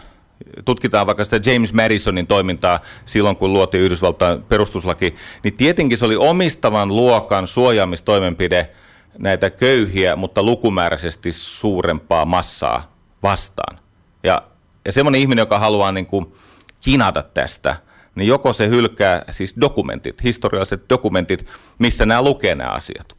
[0.64, 6.16] tutkitaan vaikka sitä James Madisonin toimintaa silloin, kun luotiin Yhdysvaltain perustuslaki, niin tietenkin se oli
[6.16, 8.70] omistavan luokan suojaamistoimenpide
[9.18, 13.78] näitä köyhiä, mutta lukumääräisesti suurempaa massaa vastaan.
[14.24, 14.42] Ja,
[14.84, 16.34] ja semmoinen ihminen, joka haluaa niin kuin
[16.80, 17.76] kinata tästä,
[18.14, 21.46] niin joko se hylkää siis dokumentit, historialliset dokumentit,
[21.78, 23.16] missä nämä lukee nämä asiat.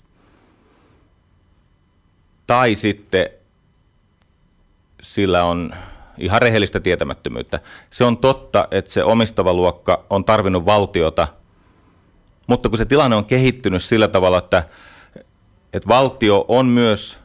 [2.47, 3.29] Tai sitten
[5.01, 5.73] sillä on
[6.17, 7.59] ihan rehellistä tietämättömyyttä.
[7.89, 11.27] Se on totta, että se omistava luokka on tarvinnut valtiota,
[12.47, 14.63] mutta kun se tilanne on kehittynyt sillä tavalla, että,
[15.73, 17.19] että valtio on myös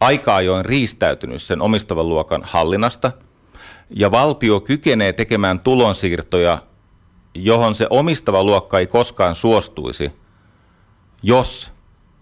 [0.00, 3.12] aika ajoin riistäytynyt sen omistavan luokan hallinnasta,
[3.90, 6.58] ja valtio kykenee tekemään tulonsiirtoja,
[7.34, 10.12] johon se omistava luokka ei koskaan suostuisi,
[11.22, 11.72] jos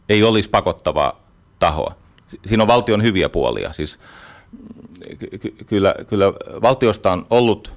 [0.09, 1.21] ei olisi pakottavaa
[1.59, 1.95] tahoa.
[2.47, 3.73] Siinä on valtion hyviä puolia.
[3.73, 3.99] Siis
[5.19, 6.27] ky- kyllä, kyllä
[6.63, 7.73] valtiosta on ollut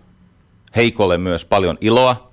[0.76, 2.32] heikolle myös paljon iloa.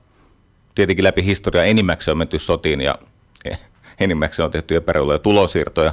[0.75, 2.99] Tietenkin läpi historiaa enimmäkseen on menty sotiin ja
[4.01, 5.93] enimmäkseen on tehty epäreiluja tulosiirtoja.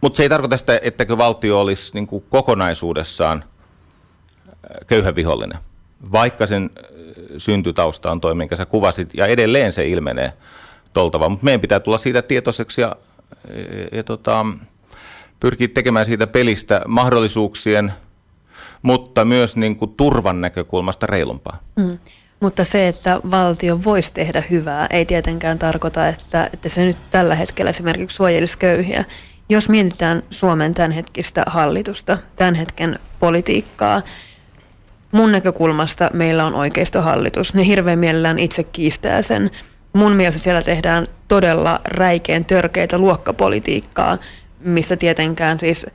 [0.00, 5.58] Mutta se ei tarkoita sitä, ettäkö valtio olisi niin kuin kokonaisuudessaan äh, köyhä vihollinen,
[6.12, 6.84] vaikka sen äh,
[7.38, 10.32] syntytausta on toi, minkä sä kuvasit, ja edelleen se ilmenee
[10.92, 11.28] toltava.
[11.28, 12.96] Mutta meidän pitää tulla siitä tietoiseksi ja,
[13.48, 14.46] ja, ja tota,
[15.42, 17.92] pyrkii tekemään siitä pelistä mahdollisuuksien,
[18.82, 21.60] mutta myös niin kuin turvan näkökulmasta reilumpaa.
[21.76, 21.98] Mm.
[22.40, 27.34] Mutta se, että valtio voisi tehdä hyvää, ei tietenkään tarkoita, että, että se nyt tällä
[27.34, 29.04] hetkellä esimerkiksi suojelisi köyhiä.
[29.48, 34.02] Jos mietitään Suomen tämänhetkistä hallitusta, tämän hetken politiikkaa,
[35.12, 37.54] mun näkökulmasta meillä on oikeistohallitus.
[37.54, 39.50] Ne hirveän mielellään itse kiistää sen.
[39.92, 44.18] Mun mielestä siellä tehdään todella räikeän törkeitä luokkapolitiikkaa,
[44.64, 45.86] missä tietenkään siis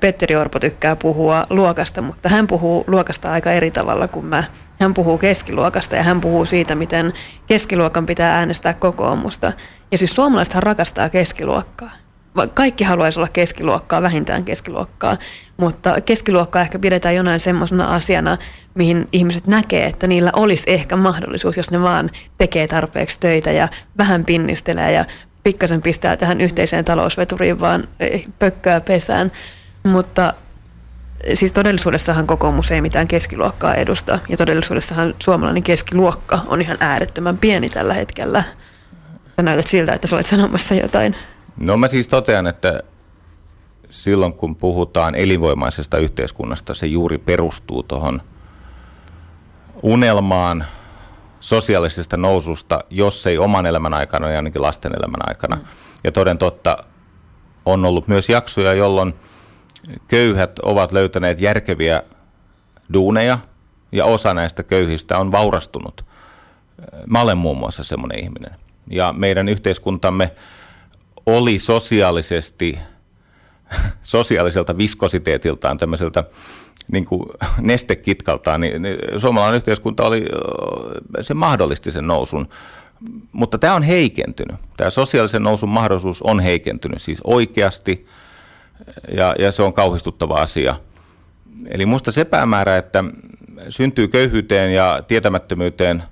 [0.00, 4.44] Petteri Orpo tykkää puhua luokasta, mutta hän puhuu luokasta aika eri tavalla kuin mä.
[4.80, 7.12] Hän puhuu keskiluokasta ja hän puhuu siitä, miten
[7.46, 9.52] keskiluokan pitää äänestää kokoomusta.
[9.92, 11.90] Ja siis suomalaisethan rakastaa keskiluokkaa.
[12.54, 15.16] Kaikki haluaisi olla keskiluokkaa, vähintään keskiluokkaa,
[15.56, 18.38] mutta keskiluokkaa ehkä pidetään jonain semmoisena asiana,
[18.74, 23.68] mihin ihmiset näkee, että niillä olisi ehkä mahdollisuus, jos ne vaan tekee tarpeeksi töitä ja
[23.98, 25.04] vähän pinnistelee ja
[25.42, 27.88] pikkasen pistää tähän yhteiseen talousveturiin, vaan
[28.38, 29.32] pökköä pesään.
[29.82, 30.34] Mutta
[31.34, 34.18] siis todellisuudessahan kokoomus ei mitään keskiluokkaa edusta.
[34.28, 38.44] Ja todellisuudessahan suomalainen keskiluokka on ihan äärettömän pieni tällä hetkellä.
[39.36, 41.16] Sä näytät siltä, että sä olet sanomassa jotain.
[41.56, 42.82] No mä siis totean, että
[43.90, 48.22] silloin kun puhutaan elinvoimaisesta yhteiskunnasta, se juuri perustuu tuohon
[49.82, 50.64] unelmaan–
[51.40, 55.56] sosiaalisesta noususta, jos ei oman elämän aikana, niin ainakin lasten elämän aikana.
[55.56, 55.62] Mm.
[56.04, 56.84] Ja toden totta
[57.66, 59.14] on ollut myös jaksoja, jolloin
[60.08, 62.02] köyhät ovat löytäneet järkeviä
[62.92, 63.38] duuneja
[63.92, 66.04] ja osa näistä köyhistä on vaurastunut.
[67.06, 68.50] Mä olen muun muassa semmoinen ihminen.
[68.90, 70.30] Ja meidän yhteiskuntamme
[71.26, 72.78] oli sosiaalisesti,
[74.02, 76.24] sosiaaliselta viskositeetiltaan tämmöiseltä
[76.92, 77.22] niin kuin
[77.60, 80.26] nestekitkaltaan, niin, niin suomalainen yhteiskunta oli,
[81.20, 82.48] se mahdollisti sen nousun.
[83.32, 84.56] Mutta tämä on heikentynyt.
[84.76, 88.06] Tämä sosiaalisen nousun mahdollisuus on heikentynyt siis oikeasti,
[89.16, 90.76] ja, ja se on kauhistuttava asia.
[91.66, 93.04] Eli minusta se päämäärä, että
[93.68, 96.02] syntyy köyhyyteen ja tietämättömyyteen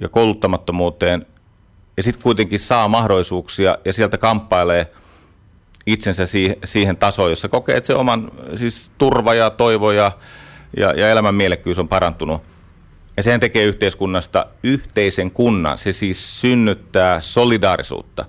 [0.00, 1.26] ja kouluttamattomuuteen,
[1.96, 4.92] ja sitten kuitenkin saa mahdollisuuksia ja sieltä kamppailee
[5.86, 6.22] itsensä
[6.64, 10.12] siihen tasoon, jossa kokee, että se oman siis turva ja toivo ja,
[10.76, 12.42] ja, ja elämän mielekkyys on parantunut.
[13.16, 15.78] Ja sen tekee yhteiskunnasta yhteisen kunnan.
[15.78, 18.24] Se siis synnyttää solidaarisuutta.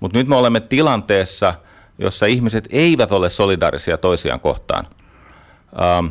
[0.00, 1.54] Mutta nyt me olemme tilanteessa,
[1.98, 4.86] jossa ihmiset eivät ole solidaarisia toisiaan kohtaan.
[5.82, 6.06] Ähm,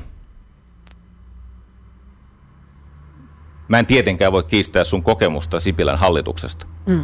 [3.67, 6.67] Mä en tietenkään voi kiistää sun kokemusta Sipilän hallituksesta.
[6.85, 7.03] Mm.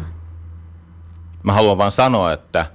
[1.44, 2.66] Mä haluan vaan sanoa, että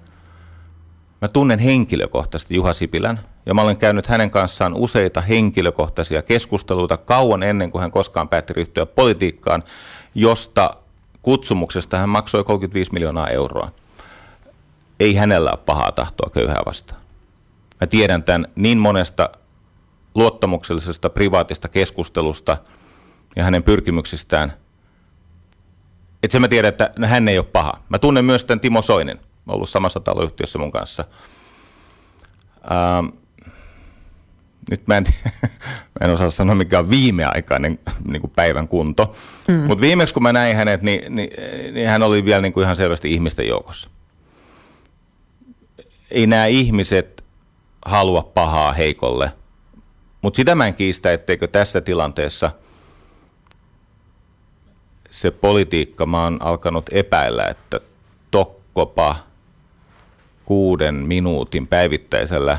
[1.21, 7.43] mä tunnen henkilökohtaisesti Juha Sipilän ja mä olen käynyt hänen kanssaan useita henkilökohtaisia keskusteluita kauan
[7.43, 9.63] ennen kuin hän koskaan päätti ryhtyä politiikkaan,
[10.15, 10.75] josta
[11.21, 13.71] kutsumuksesta hän maksoi 35 miljoonaa euroa.
[14.99, 17.01] Ei hänellä ole pahaa tahtoa köyhää vastaan.
[17.81, 19.29] Mä tiedän tämän niin monesta
[20.15, 22.57] luottamuksellisesta privaatista keskustelusta–
[23.35, 24.53] ja hänen pyrkimyksistään.
[26.23, 27.73] Että se mä tiedän, että hän ei ole paha.
[27.89, 29.19] Mä tunnen myös tämän Timo Soinen.
[29.49, 31.05] Ollut samassa taloyhtiössä mun kanssa.
[32.71, 33.05] Ähm,
[34.71, 35.05] nyt mä en,
[35.99, 39.15] mä en osaa sanoa, mikä on viimeaikainen niin kuin päivän kunto.
[39.47, 39.59] Mm.
[39.59, 41.29] Mutta viimeksi kun mä näin hänet, niin, niin,
[41.73, 43.89] niin hän oli vielä niin kuin ihan selvästi ihmisten joukossa.
[46.11, 47.23] Ei nämä ihmiset
[47.85, 49.31] halua pahaa heikolle.
[50.21, 52.51] Mutta sitä mä en kiistä, etteikö tässä tilanteessa–
[55.09, 57.79] se politiikka, mä oon alkanut epäillä, että
[58.31, 59.15] tokkopa
[60.49, 62.57] kuuden minuutin päivittäisellä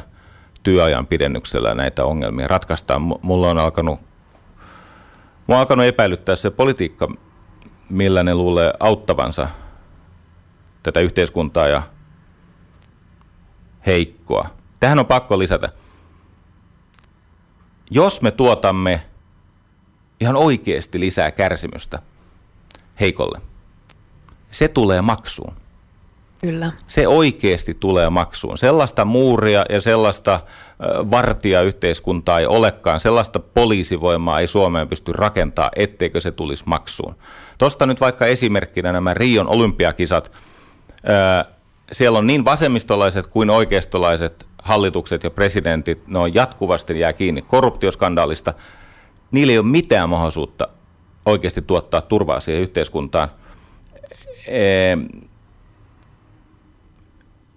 [0.62, 3.02] työajan pidennyksellä näitä ongelmia ratkaistaan.
[3.02, 4.00] Mulla on alkanut,
[5.46, 7.08] mulla on alkanut epäilyttää se politiikka,
[7.88, 9.48] millä ne luulee auttavansa
[10.82, 11.82] tätä yhteiskuntaa ja
[13.86, 14.48] heikkoa.
[14.80, 15.68] Tähän on pakko lisätä.
[17.90, 19.02] Jos me tuotamme
[20.20, 22.02] ihan oikeasti lisää kärsimystä–
[23.00, 23.40] heikolle.
[24.50, 25.54] Se tulee maksuun.
[26.46, 26.72] Kyllä.
[26.86, 28.58] Se oikeasti tulee maksuun.
[28.58, 30.40] Sellaista muuria ja sellaista
[31.10, 37.16] vartia yhteiskuntaa ei olekaan, sellaista poliisivoimaa ei Suomeen pysty rakentaa, etteikö se tulisi maksuun.
[37.58, 40.32] Tuosta nyt vaikka esimerkkinä nämä Rion olympiakisat.
[41.92, 48.54] Siellä on niin vasemmistolaiset kuin oikeistolaiset hallitukset ja presidentit, ne on jatkuvasti jää kiinni korruptioskandaalista.
[49.30, 50.68] Niillä ei ole mitään mahdollisuutta
[51.26, 53.28] oikeasti tuottaa turvaa siihen yhteiskuntaan.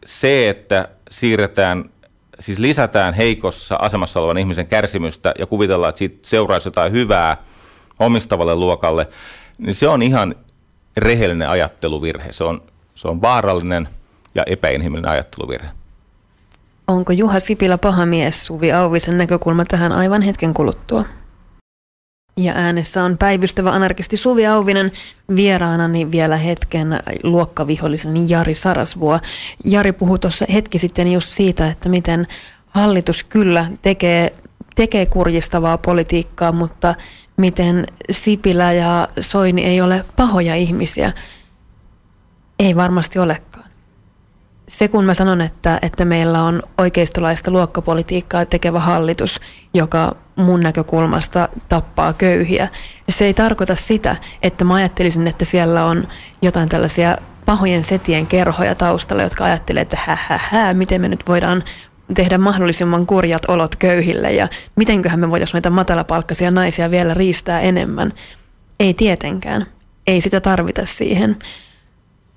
[0.05, 1.89] Se, että siirretään,
[2.39, 7.37] siis lisätään heikossa asemassa olevan ihmisen kärsimystä ja kuvitellaan, että siitä seuraisi jotain hyvää
[7.99, 9.07] omistavalle luokalle,
[9.57, 10.35] niin se on ihan
[10.97, 12.33] rehellinen ajatteluvirhe.
[12.33, 12.61] Se on,
[12.95, 13.89] se on vaarallinen
[14.35, 15.69] ja epäinhimillinen ajatteluvirhe.
[16.87, 21.05] Onko Juha Sipilä paha mies Suvi Auvisen näkökulma tähän aivan hetken kuluttua?
[22.37, 24.91] Ja äänessä on päivystävä anarkisti Suvi Auvinen
[25.35, 29.19] vieraanani vielä hetken luokkavihollisen Jari Sarasvuo.
[29.65, 32.27] Jari puhui tuossa hetki sitten just siitä, että miten
[32.67, 34.33] hallitus kyllä tekee,
[34.75, 36.95] tekee kurjistavaa politiikkaa, mutta
[37.37, 41.13] miten Sipilä ja Soini ei ole pahoja ihmisiä.
[42.59, 43.52] Ei varmasti olekaan
[44.67, 49.39] se kun mä sanon, että, että meillä on oikeistolaista luokkapolitiikkaa tekevä hallitus,
[49.73, 52.67] joka mun näkökulmasta tappaa köyhiä,
[53.09, 56.07] se ei tarkoita sitä, että mä ajattelisin, että siellä on
[56.41, 61.27] jotain tällaisia pahojen setien kerhoja taustalla, jotka ajattelee, että hä, hä, hä, miten me nyt
[61.27, 61.63] voidaan
[62.13, 68.13] tehdä mahdollisimman kurjat olot köyhille ja mitenköhän me voitaisiin näitä matalapalkkaisia naisia vielä riistää enemmän.
[68.79, 69.65] Ei tietenkään.
[70.07, 71.37] Ei sitä tarvita siihen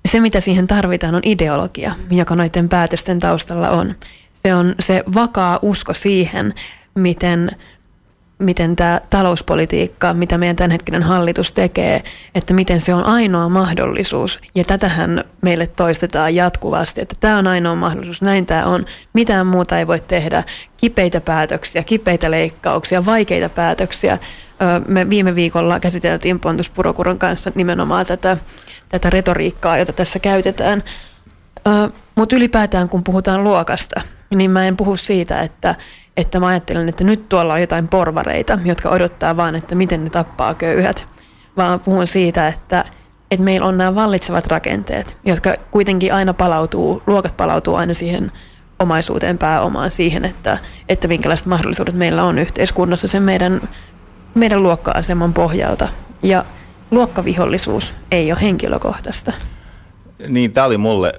[0.07, 3.95] se, mitä siihen tarvitaan, on ideologia, joka noiden päätösten taustalla on.
[4.33, 6.53] Se on se vakaa usko siihen,
[6.95, 7.51] miten,
[8.39, 12.03] miten tämä talouspolitiikka, mitä meidän tämänhetkinen hallitus tekee,
[12.35, 14.39] että miten se on ainoa mahdollisuus.
[14.55, 18.85] Ja tätähän meille toistetaan jatkuvasti, että tämä on ainoa mahdollisuus, näin tämä on.
[19.13, 20.43] Mitään muuta ei voi tehdä.
[20.77, 24.17] Kipeitä päätöksiä, kipeitä leikkauksia, vaikeita päätöksiä.
[24.87, 28.37] Me viime viikolla käsiteltiin Pontus Purokuron kanssa nimenomaan tätä
[28.89, 30.83] tätä retoriikkaa, jota tässä käytetään.
[32.15, 35.75] Mutta ylipäätään, kun puhutaan luokasta, niin mä en puhu siitä, että,
[36.17, 40.09] että mä ajattelen, että nyt tuolla on jotain porvareita, jotka odottaa vaan, että miten ne
[40.09, 41.07] tappaa köyhät,
[41.57, 42.85] vaan puhun siitä, että,
[43.31, 48.31] että meillä on nämä vallitsevat rakenteet, jotka kuitenkin aina palautuu, luokat palautuu aina siihen
[48.79, 50.57] omaisuuteen, pääomaan siihen, että,
[50.89, 53.69] että minkälaiset mahdollisuudet meillä on yhteiskunnassa sen meidän,
[54.35, 55.87] meidän luokka-aseman pohjalta.
[56.23, 56.45] Ja
[56.91, 59.33] luokkavihollisuus ei ole henkilökohtaista.
[60.27, 61.11] Niin, tämä oli mulle,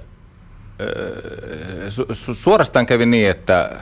[1.89, 3.81] su- su- suorastaan kävi niin, että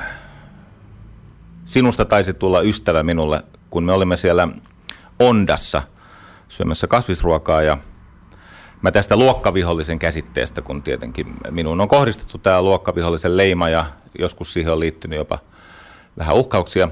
[1.64, 4.48] sinusta taisi tulla ystävä minulle, kun me olimme siellä
[5.18, 5.82] Ondassa
[6.48, 7.78] syömässä kasvisruokaa ja
[8.82, 13.86] mä tästä luokkavihollisen käsitteestä, kun tietenkin minuun on kohdistettu tämä luokkavihollisen leima ja
[14.18, 15.38] joskus siihen on liittynyt jopa
[16.18, 16.88] vähän uhkauksia.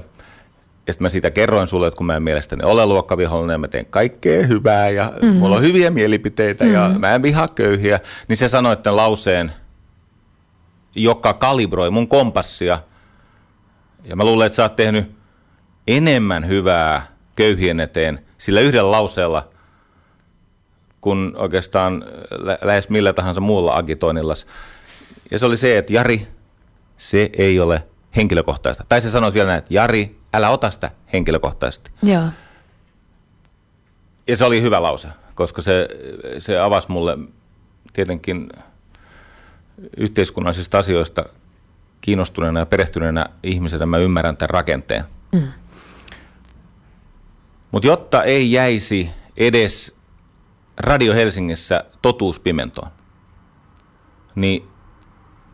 [0.87, 3.67] Ja sitten mä siitä kerroin sulle, että kun mä en mielestäni ole luokkavihollinen ja mä
[3.67, 5.37] teen kaikkea hyvää ja mm-hmm.
[5.37, 6.93] mulla on hyviä mielipiteitä mm-hmm.
[6.93, 9.51] ja mä en vihaa köyhiä, niin se sanoi tämän lauseen,
[10.95, 12.79] joka kalibroi mun kompassia.
[14.03, 15.11] Ja mä luulen, että sä oot tehnyt
[15.87, 19.47] enemmän hyvää köyhien eteen sillä yhdellä lauseella–
[21.05, 24.33] kuin oikeastaan lä- lähes millä tahansa muulla agitoinnilla.
[25.31, 26.27] Ja se oli se, että Jari,
[26.97, 27.83] se ei ole
[28.15, 28.85] henkilökohtaista.
[28.89, 31.91] Tai se sanoi vielä näin, että Jari, älä ota sitä henkilökohtaisesti.
[32.03, 32.27] Joo.
[34.27, 35.87] Ja se oli hyvä lause, koska se,
[36.39, 37.17] se avasi mulle
[37.93, 38.49] tietenkin
[39.97, 41.25] yhteiskunnallisista asioista
[42.01, 45.03] kiinnostuneena ja perehtyneenä ihmisenä mä ymmärrän tämän rakenteen.
[45.31, 45.47] Mm.
[47.71, 49.95] Mutta jotta ei jäisi edes
[50.77, 52.91] Radio Helsingissä totuuspimentoon,
[54.35, 54.67] niin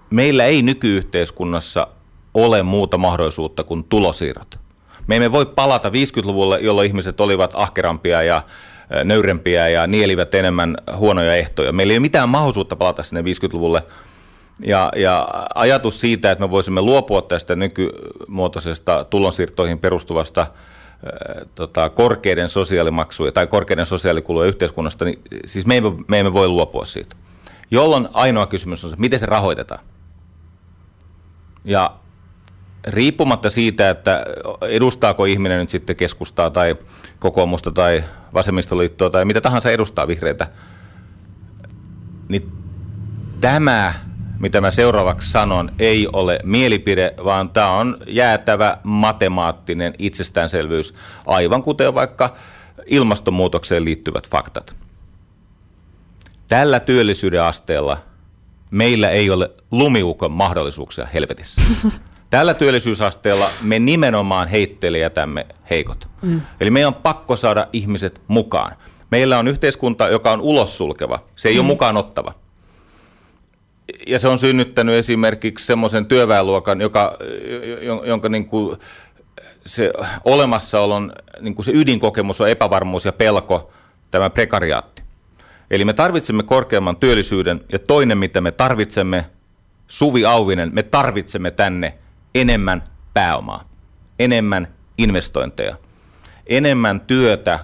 [0.10, 1.88] meillä ei nykyyhteiskunnassa
[2.34, 4.60] ole muuta mahdollisuutta kuin tulosiirrot.
[5.08, 8.44] Me emme voi palata 50-luvulle, jolloin ihmiset olivat ahkerampia ja
[9.04, 11.72] nöyrempiä ja nielivät enemmän huonoja ehtoja.
[11.72, 13.84] Meillä ei ole mitään mahdollisuutta palata sinne 50-luvulle.
[14.66, 20.48] Ja, ja ajatus siitä, että me voisimme luopua tästä nykymuotoisesta tulonsiirtoihin perustuvasta
[21.56, 26.86] tota, korkeiden sosiaalimaksuja tai korkeiden sosiaalikuluja yhteiskunnasta, niin siis me emme, me emme voi luopua
[26.86, 27.16] siitä.
[27.72, 29.80] Jolloin ainoa kysymys on se, miten se rahoitetaan.
[31.66, 31.92] Ja
[32.88, 34.26] riippumatta siitä, että
[34.62, 36.76] edustaako ihminen nyt sitten keskustaa tai
[37.20, 38.04] kokoomusta tai
[38.34, 40.48] vasemmistoliittoa tai mitä tahansa edustaa vihreitä,
[42.30, 42.52] niin
[43.42, 43.94] tämä
[44.42, 50.94] mitä mä seuraavaksi sanon, ei ole mielipide, vaan tämä on jäätävä matemaattinen itsestäänselvyys,
[51.26, 52.34] aivan kuten vaikka
[52.86, 54.76] ilmastonmuutokseen liittyvät faktat.
[56.48, 57.98] Tällä työllisyyden asteella
[58.72, 61.62] meillä ei ole lumiukon mahdollisuuksia helvetissä.
[62.32, 66.08] Tällä työllisyysasteella me nimenomaan heittelijätämme heikot.
[66.22, 66.42] Mm.
[66.60, 68.76] Eli meidän on pakko saada ihmiset mukaan.
[69.12, 71.20] Meillä on yhteiskunta, joka on ulos sulkeva.
[71.36, 71.60] Se ei mm.
[71.60, 72.34] ole mukaan ottava
[74.08, 77.18] ja se on synnyttänyt esimerkiksi semmoisen työväenluokan, joka,
[78.06, 78.78] jonka niin kuin
[79.66, 79.92] se
[80.24, 83.72] olemassaolon niin kuin se ydinkokemus on epävarmuus ja pelko,
[84.12, 85.04] tämä prekariaatti.
[85.72, 89.26] Eli me tarvitsemme korkeamman työllisyyden ja toinen, mitä me tarvitsemme,
[89.88, 91.94] Suvi Auvinen, me tarvitsemme tänne
[92.36, 93.64] enemmän pääomaa,
[94.20, 94.68] enemmän
[94.98, 95.76] investointeja,
[96.48, 97.60] enemmän työtä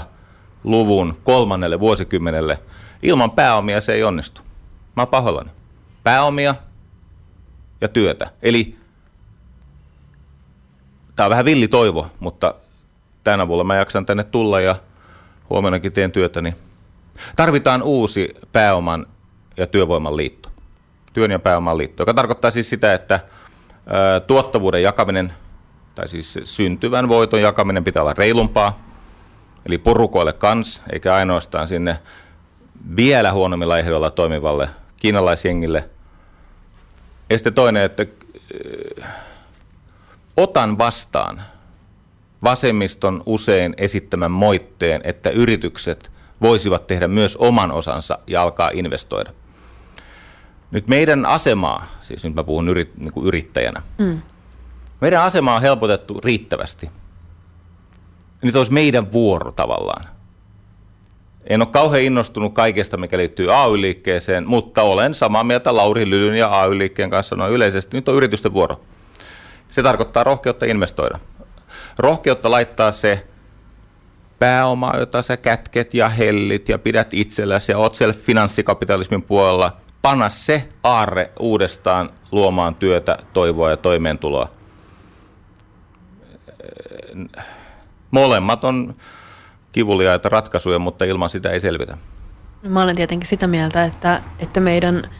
[0.00, 2.58] 2000-luvun kolmannelle vuosikymmenelle.
[3.02, 4.40] Ilman pääomia se ei onnistu.
[4.96, 5.50] Mä oon pahoillani.
[6.04, 6.54] Pääomia
[7.80, 8.30] ja työtä.
[8.42, 8.76] Eli
[11.16, 12.54] tämä on vähän villi toivo, mutta
[13.24, 14.76] tänä avulla mä jaksan tänne tulla ja
[15.50, 16.56] huomennakin teen työtä, niin
[17.36, 19.06] tarvitaan uusi pääoman
[19.56, 20.48] ja työvoiman liitto.
[21.12, 23.20] Työn ja pääoman liitto, joka tarkoittaa siis sitä, että
[24.26, 25.32] tuottavuuden jakaminen,
[25.94, 28.82] tai siis syntyvän voiton jakaminen pitää olla reilumpaa,
[29.66, 31.98] eli porukoille kans, eikä ainoastaan sinne
[32.96, 35.88] vielä huonommilla ehdoilla toimivalle kiinalaisjengille.
[37.30, 38.06] Ja sitten toinen, että
[40.36, 41.42] otan vastaan
[42.42, 46.12] vasemmiston usein esittämän moitteen, että yritykset
[46.42, 49.32] voisivat tehdä myös oman osansa ja alkaa investoida.
[50.70, 54.22] Nyt meidän asemaa, siis nyt mä puhun yrit, niin kuin yrittäjänä, mm.
[55.00, 56.90] meidän asemaa on helpotettu riittävästi.
[58.42, 60.04] Nyt olisi meidän vuoro tavallaan
[61.48, 66.60] en ole kauhean innostunut kaikesta, mikä liittyy AY-liikkeeseen, mutta olen samaa mieltä Lauri Lylyn ja
[66.60, 67.96] AY-liikkeen kanssa noin yleisesti.
[67.96, 68.80] Nyt on yritysten vuoro.
[69.68, 71.18] Se tarkoittaa rohkeutta investoida.
[71.98, 73.26] Rohkeutta laittaa se
[74.38, 80.28] pääoma, jota sä kätket ja hellit ja pidät itselläsi ja oot siellä finanssikapitalismin puolella, panna
[80.28, 84.48] se aarre uudestaan luomaan työtä, toivoa ja toimeentuloa.
[88.10, 88.94] Molemmat on
[89.72, 91.96] kivuliaita ratkaisuja, mutta ilman sitä ei selvitä.
[92.62, 95.10] Mä olen tietenkin sitä mieltä, että, että meidän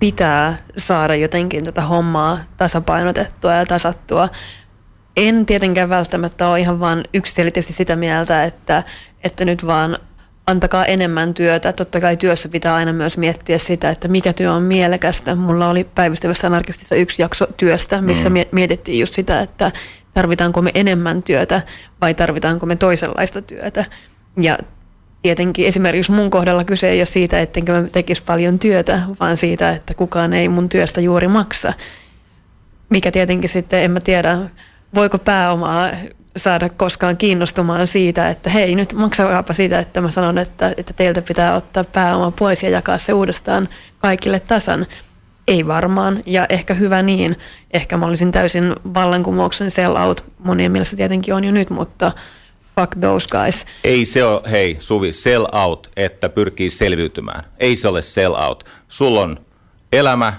[0.00, 4.28] pitää saada jotenkin tätä hommaa tasapainotettua ja tasattua.
[5.16, 8.82] En tietenkään välttämättä ole ihan vaan yksiselitteisesti sitä mieltä, että,
[9.24, 9.96] että nyt vaan
[10.46, 11.72] antakaa enemmän työtä.
[11.72, 15.34] Totta kai työssä pitää aina myös miettiä sitä, että mikä työ on mielekästä.
[15.34, 18.36] Mulla oli päivystävässä anarkistissa yksi jakso työstä, missä mm.
[18.52, 19.72] mietittiin just sitä, että
[20.14, 21.62] tarvitaanko me enemmän työtä
[22.00, 23.84] vai tarvitaanko me toisenlaista työtä.
[24.40, 24.58] Ja
[25.22, 29.70] tietenkin esimerkiksi mun kohdalla kyse ei ole siitä, ettenkö mä tekisi paljon työtä, vaan siitä,
[29.70, 31.72] että kukaan ei mun työstä juuri maksa.
[32.88, 34.38] Mikä tietenkin sitten, en mä tiedä,
[34.94, 35.90] voiko pääomaa
[36.36, 41.22] saada koskaan kiinnostumaan siitä, että hei nyt maksakaapa siitä, että mä sanon, että, että teiltä
[41.22, 43.68] pitää ottaa pääoma pois ja jakaa se uudestaan
[43.98, 44.86] kaikille tasan.
[45.48, 47.36] Ei varmaan, ja ehkä hyvä niin.
[47.70, 50.24] Ehkä mä olisin täysin vallankumouksen sell out.
[50.38, 52.12] Monien mielestä tietenkin on jo nyt, mutta
[52.80, 53.66] fuck those guys.
[53.84, 57.44] Ei se ole, hei Suvi, sell out, että pyrkii selviytymään.
[57.58, 58.64] Ei se ole sell out.
[58.88, 59.40] Sulla on
[59.92, 60.32] elämä,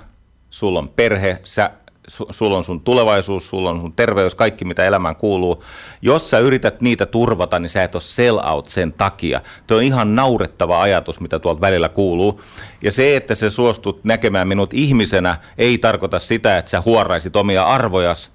[0.50, 1.72] sulla on perhe, sä
[2.08, 5.64] sulla on sun tulevaisuus, sulla on sun terveys, kaikki mitä elämään kuuluu.
[6.02, 9.42] Jos sä yrität niitä turvata, niin sä et ole sell out sen takia.
[9.68, 12.42] Tuo on ihan naurettava ajatus, mitä tuolta välillä kuuluu.
[12.84, 17.64] Ja se, että sä suostut näkemään minut ihmisenä, ei tarkoita sitä, että sä huoraisit omia
[17.64, 18.32] arvojas.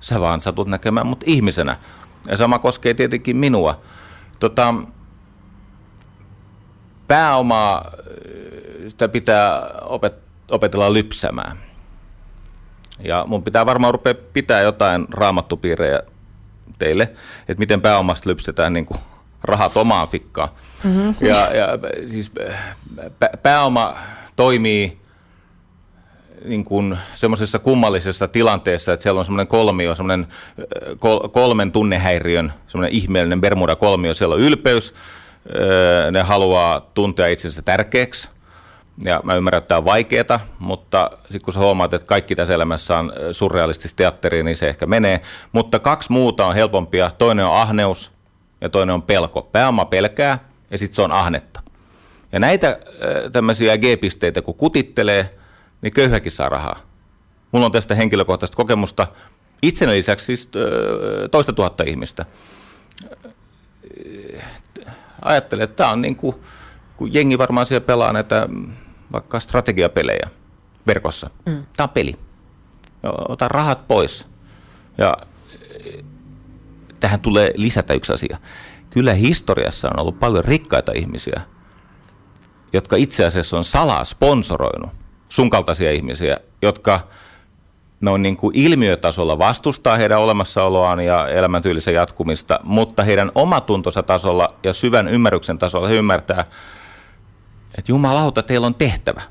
[0.00, 1.76] Sä vaan satut näkemään mut ihmisenä.
[2.28, 3.80] Ja sama koskee tietenkin minua.
[4.38, 4.74] Tota,
[7.08, 7.92] pääomaa,
[8.88, 11.65] sitä pitää opet- opetella lypsämään
[12.98, 16.02] ja mun pitää varmaan rupea pitää jotain raamattupiirejä
[16.78, 17.02] teille,
[17.48, 19.00] että miten pääomasta lypsetään niin kuin
[19.42, 20.48] rahat omaan fikkaan.
[20.84, 21.14] Mm-hmm.
[21.20, 21.68] Ja, ja
[22.06, 22.32] siis
[23.42, 23.96] pääoma
[24.36, 24.98] toimii
[26.44, 30.26] niin kuin semmoisessa kummallisessa tilanteessa, että siellä on semmoinen kolmio, semmoinen
[30.98, 34.14] kol, kolmen tunnehäiriön, semmoinen ihmeellinen Bermuda-kolmio.
[34.14, 34.94] Siellä on ylpeys,
[36.12, 38.28] ne haluaa tuntea itsensä tärkeäksi,
[39.04, 42.54] ja mä ymmärrän, että tämä on vaikeaa, mutta sitten kun sä huomaat, että kaikki tässä
[42.54, 45.20] elämässä on surrealistista teatteria, niin se ehkä menee.
[45.52, 47.10] Mutta kaksi muuta on helpompia.
[47.18, 48.12] Toinen on ahneus
[48.60, 49.42] ja toinen on pelko.
[49.42, 50.38] Pääoma pelkää
[50.70, 51.62] ja sitten se on ahnetta.
[52.32, 52.78] Ja näitä
[53.32, 55.38] tämmöisiä G-pisteitä, kun kutittelee,
[55.82, 56.78] niin köyhäkin saa rahaa.
[57.52, 59.06] Mulla on tästä henkilökohtaista kokemusta.
[59.62, 60.50] Itseni lisäksi siis
[61.30, 62.24] toista tuhatta ihmistä.
[65.22, 66.36] Ajattelen, että tämä on niin kuin,
[66.96, 68.48] kun jengi varmaan siellä pelaa näitä
[69.12, 70.28] vaikka strategiapelejä
[70.86, 71.30] verkossa.
[71.46, 71.66] Mm.
[71.76, 72.16] Tämä on peli.
[73.28, 74.26] Ota rahat pois.
[74.98, 75.16] Ja
[75.86, 76.04] eh,
[77.00, 78.38] tähän tulee lisätä yksi asia.
[78.90, 81.40] Kyllä historiassa on ollut paljon rikkaita ihmisiä,
[82.72, 84.90] jotka itse asiassa on salaa sponsoroinut
[85.28, 87.00] sun kaltaisia ihmisiä, jotka
[88.06, 94.72] on niin kuin ilmiötasolla vastustaa heidän olemassaoloaan ja elämäntyylisen jatkumista, mutta heidän omatuntonsa tasolla ja
[94.72, 96.44] syvän ymmärryksen tasolla he ymmärtää,
[97.78, 99.22] että jumalauta, teillä on tehtävä.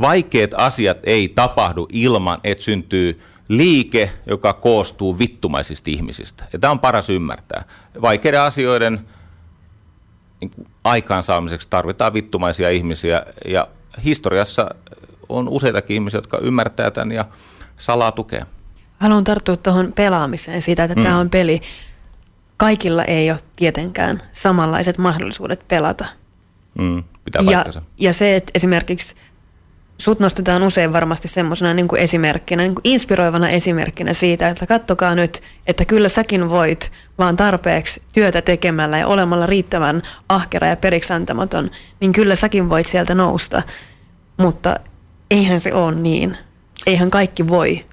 [0.00, 6.44] Vaikeat asiat ei tapahdu ilman, että syntyy liike, joka koostuu vittumaisista ihmisistä.
[6.52, 7.64] Ja tämä on paras ymmärtää.
[8.02, 9.00] Vaikeiden asioiden
[10.40, 13.68] niin kuin aikaansaamiseksi tarvitaan vittumaisia ihmisiä, ja
[14.04, 14.74] historiassa
[15.28, 17.24] on useitakin ihmisiä, jotka ymmärtää tämän ja
[17.76, 18.46] salaa tukea.
[19.00, 21.02] Haluan tarttua tuohon pelaamiseen siitä, että mm.
[21.02, 21.60] tämä on peli.
[22.56, 26.06] Kaikilla ei ole tietenkään samanlaiset mahdollisuudet pelata.
[26.78, 27.64] Mm, pitää ja,
[27.98, 29.14] ja se, että esimerkiksi
[29.98, 35.14] sut nostetaan usein varmasti semmoisena niin kuin esimerkkinä, niin kuin inspiroivana esimerkkinä siitä, että kattokaa
[35.14, 41.70] nyt, että kyllä säkin voit vaan tarpeeksi työtä tekemällä ja olemalla riittävän ahkera ja periksantamaton,
[42.00, 43.62] niin kyllä säkin voit sieltä nousta.
[44.36, 44.80] Mutta
[45.30, 46.38] eihän se ole niin.
[46.86, 47.86] Eihän kaikki voi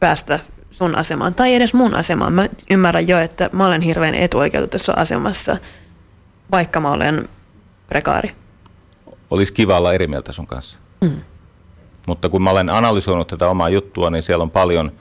[0.00, 0.38] päästä
[0.70, 2.32] sun asemaan tai edes mun asemaan.
[2.32, 5.56] Mä ymmärrän jo, että mä olen hirveän etuoikeutetussa asemassa,
[6.50, 7.28] vaikka mä olen
[7.88, 8.41] prekaari.
[9.32, 10.80] Olisi kiva olla eri mieltä sun kanssa.
[11.00, 11.20] Mm.
[12.06, 14.92] Mutta kun mä olen analysoinut tätä omaa juttua, niin siellä on paljon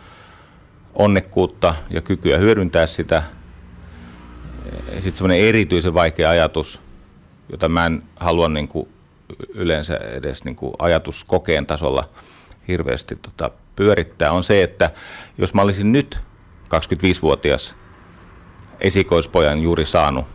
[0.95, 3.23] onnekkuutta ja kykyä hyödyntää sitä.
[4.93, 6.81] Sitten semmoinen erityisen vaikea ajatus,
[7.49, 8.89] jota mä en halua niin kuin
[9.53, 12.09] yleensä edes niin kuin ajatuskokeen tasolla
[12.67, 14.91] hirveästi tota, pyörittää, on se, että
[15.37, 16.19] jos mä olisin nyt
[16.65, 17.75] 25-vuotias
[18.81, 20.25] esikoispojan juuri saanut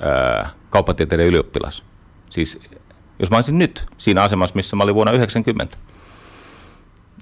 [0.00, 1.84] ää, kauppatieteiden ylioppilas.
[2.30, 2.60] Siis
[3.20, 5.76] jos mä olisin nyt siinä asemassa, missä mä olin vuonna 90,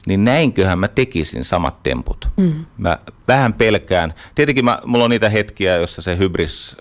[0.07, 2.29] niin näinköhän mä tekisin samat temput.
[2.37, 2.65] Mm.
[2.79, 4.15] Mä vähän pelkään.
[4.35, 6.77] Tietenkin mä, mulla on niitä hetkiä, jossa se hybris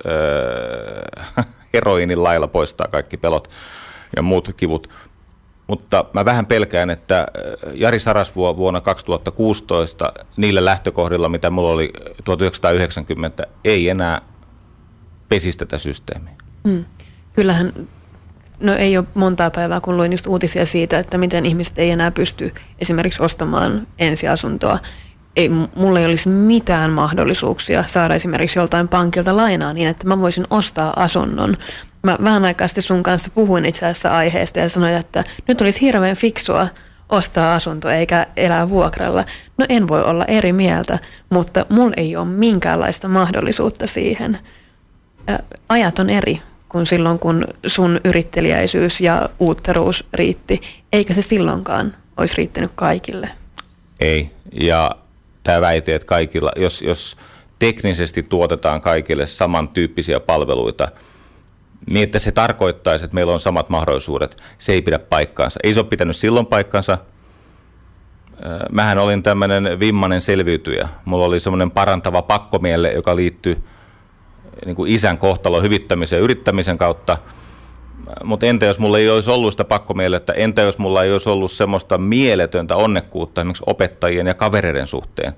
[1.38, 3.49] äh, heroinin lailla poistaa kaikki pelot
[4.15, 4.89] ja muut kivut.
[5.68, 11.91] Mutta mä vähän pelkään, että äh, Jari Sarasvuo vuonna 2016 niillä lähtökohdilla, mitä mulla oli
[12.24, 14.22] 1990, ei enää
[15.30, 16.34] pesisi tätä systeemiä.
[16.63, 16.86] Mm.
[17.34, 17.74] Kyllähän,
[18.60, 22.12] no ei ole montaa päivää, kun luin just uutisia siitä, että miten ihmiset ei enää
[22.12, 24.80] pysty esimerkiksi ostamaan ensiasuntoa.
[25.36, 30.45] Ei, mulla ei olisi mitään mahdollisuuksia saada esimerkiksi joltain pankilta lainaa niin, että mä voisin
[30.49, 31.58] ostaa asunnon.
[32.03, 35.82] Mä vähän aikaa sitten sun kanssa puhuin itse asiassa aiheesta ja sanoin, että nyt olisi
[35.82, 36.68] hirveän fiksua
[37.10, 39.26] ostaa asunto eikä elää vuokralla.
[39.58, 40.99] No en voi olla eri mieltä,
[41.30, 44.39] mutta mulla ei ole minkäänlaista mahdollisuutta siihen.
[45.70, 50.61] Ajat on eri kuin silloin, kun sun yrittelijäisyys ja uutteruus riitti.
[50.93, 53.30] Eikä se silloinkaan olisi riittänyt kaikille.
[53.99, 54.32] Ei.
[54.61, 54.95] Ja
[55.43, 57.18] tämä väite, että kaikilla, jos, jos
[57.59, 60.91] teknisesti tuotetaan kaikille samantyyppisiä palveluita,
[61.91, 65.59] niin että se tarkoittaisi, että meillä on samat mahdollisuudet, se ei pidä paikkaansa.
[65.63, 66.97] Ei se ole pitänyt silloin paikkansa.
[68.72, 70.89] Mähän olin tämmöinen vimmanen selviytyjä.
[71.05, 73.63] Mulla oli semmoinen parantava pakkomielle, joka liittyy
[74.66, 77.18] niin kuin isän kohtalon hyvittämisen ja yrittämisen kautta.
[78.24, 81.51] Mutta entä jos mulla ei olisi ollut sitä pakkomielettä, entä jos mulla ei olisi ollut
[81.51, 85.34] semmoista mieletöntä onnekkuutta esimerkiksi opettajien ja kavereiden suhteen.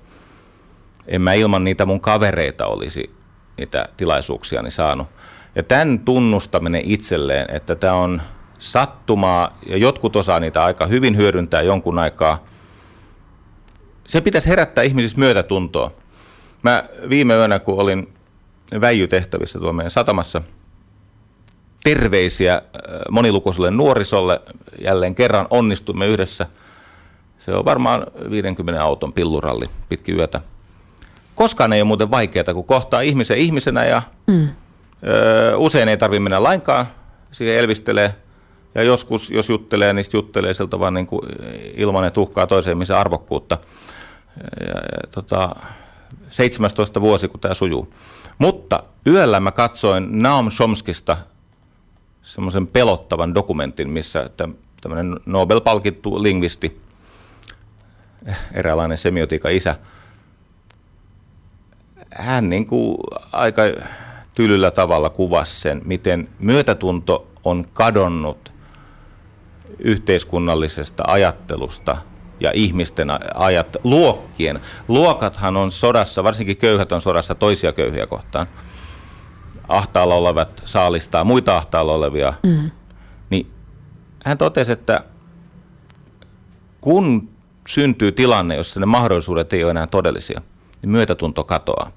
[1.08, 3.10] En mä ilman niitä mun kavereita olisi
[3.58, 5.08] niitä tilaisuuksiani saanut.
[5.56, 8.22] Ja tämän tunnustaminen itselleen, että tämä on
[8.60, 12.44] sattumaa ja jotkut osaa niitä aika hyvin hyödyntää jonkun aikaa,
[14.08, 15.92] se pitäisi herättää ihmisissä myötätuntoa.
[16.64, 18.14] Mä viime yönä, kun olin
[18.82, 20.42] väijytehtävissä tuolla meidän satamassa,
[21.84, 22.62] terveisiä äh,
[23.12, 24.42] monilukuiselle nuorisolle.
[24.84, 26.48] Jälleen kerran onnistumme yhdessä.
[27.38, 30.42] Se on varmaan 50 auton pilluralli pitkin yötä.
[31.36, 34.50] Koskaan ei ole muuten vaikeaa, kun kohtaa ihmisen ihmisenä ja mm.
[35.08, 36.86] ö, usein ei tarvitse mennä lainkaan.
[37.32, 38.16] Siihen elvistelee
[38.76, 41.22] ja joskus, jos juttelee, niin juttelee siltä vaan niin kuin
[41.76, 43.58] ilman, että uhkaa toiseen ihmisen arvokkuutta.
[44.60, 45.56] Ja, ja, tota,
[46.30, 47.94] 17 vuosi, kun tämä sujuu.
[48.40, 51.18] Mutta yöllä mä katsoin Naum Chomskista
[52.22, 54.30] semmoisen pelottavan dokumentin, missä
[54.82, 56.82] tämmöinen Nobel-palkittu lingvisti,
[58.54, 59.76] eräänlainen semiotiikan isä,
[62.12, 62.98] hän niin kuin
[63.32, 63.62] aika
[64.36, 68.52] tylyllä tavalla kuvasi sen, miten myötätunto on kadonnut
[69.80, 71.98] yhteiskunnallisesta ajattelusta
[72.40, 74.60] ja ihmisten ajat, luokkien.
[74.88, 78.46] Luokathan on sodassa, varsinkin köyhät on sodassa toisia köyhiä kohtaan.
[79.68, 82.34] Ahtaalla olevat saalistaa muita ahtaalla olevia.
[82.44, 82.72] Mm.
[83.30, 83.52] Niin
[84.26, 85.04] hän totesi, että
[86.82, 87.30] kun
[87.68, 90.42] syntyy tilanne, jossa ne mahdollisuudet ei ole enää todellisia,
[90.82, 91.92] niin myötätunto katoaa.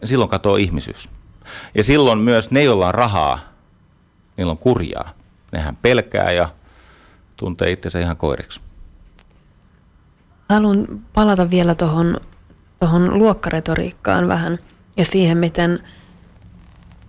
[0.00, 1.08] Ja silloin katoaa ihmisyys.
[1.74, 3.38] Ja silloin myös ne, joilla on rahaa,
[4.36, 5.10] niillä on kurjaa.
[5.52, 6.48] Nehän pelkää ja
[7.36, 8.60] tuntee itsensä ihan koiriksi.
[10.48, 12.20] Haluan palata vielä tuohon
[12.84, 14.58] tohon luokkaretoriikkaan vähän
[14.96, 15.78] ja siihen, miten,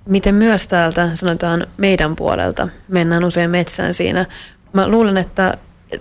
[0.05, 4.25] miten myös täältä, sanotaan meidän puolelta, mennään usein metsään siinä.
[4.73, 5.57] Mä luulen, että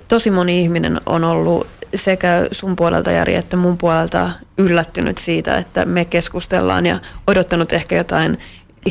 [0.08, 5.84] tosi moni ihminen on ollut sekä sun puolelta Jari että mun puolelta yllättynyt siitä, että
[5.84, 8.38] me keskustellaan ja odottanut ehkä jotain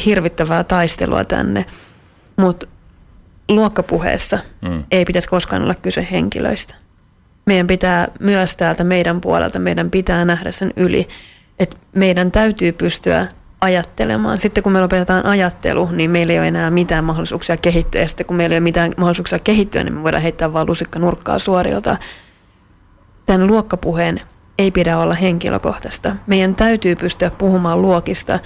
[0.06, 1.66] hirvittävää taistelua tänne.
[2.38, 2.68] Mutta
[3.50, 4.84] luokkapuheessa mm.
[4.92, 6.83] ei pitäisi koskaan olla kyse henkilöistä
[7.46, 11.08] meidän pitää myös täältä meidän puolelta, meidän pitää nähdä sen yli,
[11.60, 13.28] että meidän täytyy pystyä
[13.62, 14.38] ajattelemaan.
[14.38, 18.02] Sitten kun me lopetetaan ajattelu, niin meillä ei ole enää mitään mahdollisuuksia kehittyä.
[18.02, 21.00] Ja sitten kun meillä ei ole mitään mahdollisuuksia kehittyä, niin me voidaan heittää vain lusikka
[21.00, 21.98] nurkkaa suorilta.
[23.26, 24.22] Tämän luokkapuheen
[24.58, 26.16] ei pidä olla henkilökohtaista.
[26.28, 28.40] Meidän täytyy pystyä puhumaan luokista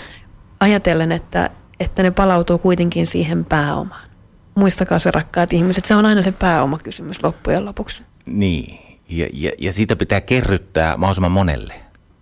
[0.59, 4.07] ajatellen, että, että ne palautuu kuitenkin siihen pääomaan.
[4.55, 8.03] Muistakaa se rakkaat ihmiset, se on aina se pääomakysymys loppujen lopuksi.
[8.25, 11.73] Niin, ja, ja, ja siitä pitää kerryttää mahdollisimman monelle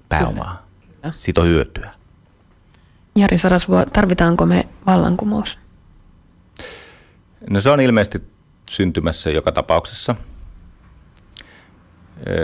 [0.10, 0.68] pääomaa.
[1.02, 1.14] Kyllä.
[1.18, 1.92] Siitä on hyötyä.
[3.16, 5.60] Jari Sarasvuo, tarvitaanko me vallankumous?
[7.50, 8.22] No se on ilmeisesti
[8.70, 10.16] syntymässä joka tapauksessa.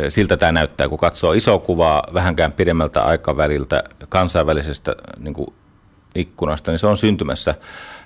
[0.09, 5.47] Siltä tämä näyttää, kun katsoo isoa kuvaa vähänkään pidemmältä aikaväliltä kansainvälisestä niin kuin
[6.15, 7.55] ikkunasta, niin se on syntymässä.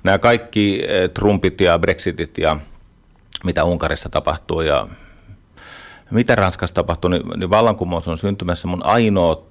[0.04, 0.82] Nämä kaikki
[1.14, 2.60] Trumpit ja Brexitit ja
[3.44, 4.88] mitä Unkarissa tapahtuu ja
[6.12, 8.68] mitä Ranskassa tapahtuu, niin, niin vallankumous on syntymässä.
[8.68, 9.44] Mun ainoa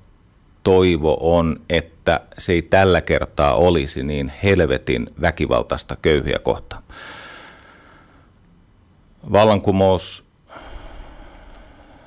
[0.62, 6.82] toivo on, että se ei tällä kertaa olisi niin helvetin väkivaltaista köyhiä kohtaan.
[9.32, 10.24] Vallankumous,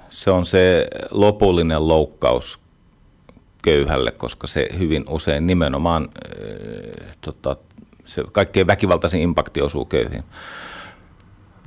[0.10, 2.60] se on se lopullinen loukkaus
[3.62, 7.56] köyhälle, koska se hyvin usein nimenomaan äh, tota,
[8.06, 10.24] se kaikkein väkivaltaisin impakti osuu köyhiin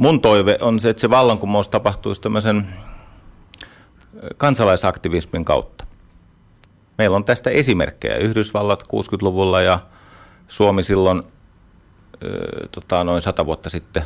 [0.00, 2.66] mun toive on se, että se vallankumous tapahtuisi tämmöisen
[4.36, 5.86] kansalaisaktivismin kautta.
[6.98, 8.16] Meillä on tästä esimerkkejä.
[8.16, 9.78] Yhdysvallat 60-luvulla ja
[10.48, 11.22] Suomi silloin
[12.24, 14.02] ö, tota, noin 100 vuotta sitten.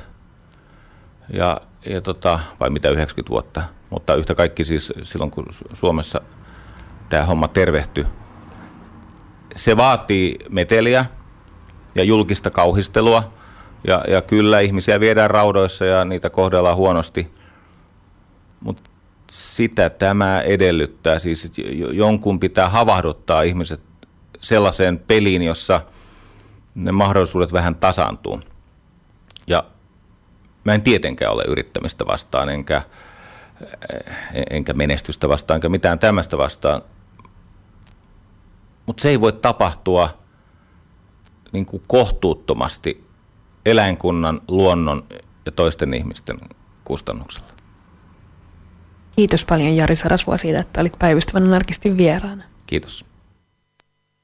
[1.33, 3.63] Ja, ja tota, vai mitä 90 vuotta.
[3.91, 6.21] Mutta yhtä kaikki siis silloin, kun Suomessa
[7.09, 8.07] tämä homma tervehtyi.
[9.57, 11.07] Se vaatii meteliä
[11.95, 13.23] ja julkista kauhistelua–
[13.87, 17.35] Ja, ja kyllä ihmisiä viedään raudoissa ja niitä kohdellaan huonosti.
[18.61, 18.83] Mutta
[19.31, 21.19] sitä tämä edellyttää.
[21.19, 21.53] Siis
[21.93, 23.81] jonkun pitää havahduttaa ihmiset
[24.41, 25.81] sellaiseen peliin, jossa
[26.75, 28.41] ne mahdollisuudet vähän tasaantuu.
[29.47, 29.65] Ja
[30.65, 32.83] mä en tietenkään ole yrittämistä vastaan, enkä,
[34.51, 36.83] enkä menestystä vastaan, enkä mitään tämmöistä vastaan.
[38.87, 40.19] Mutta se ei voi tapahtua
[41.53, 43.04] niin kuin kohtuuttomasti
[43.67, 45.05] eläinkunnan, luonnon
[45.47, 46.39] ja toisten ihmisten
[46.85, 47.49] kustannuksella.
[49.17, 52.45] Kiitos paljon Jari Sarasvua siitä, että olit päivystävän anarkistin vieraana.
[52.67, 53.05] Kiitos.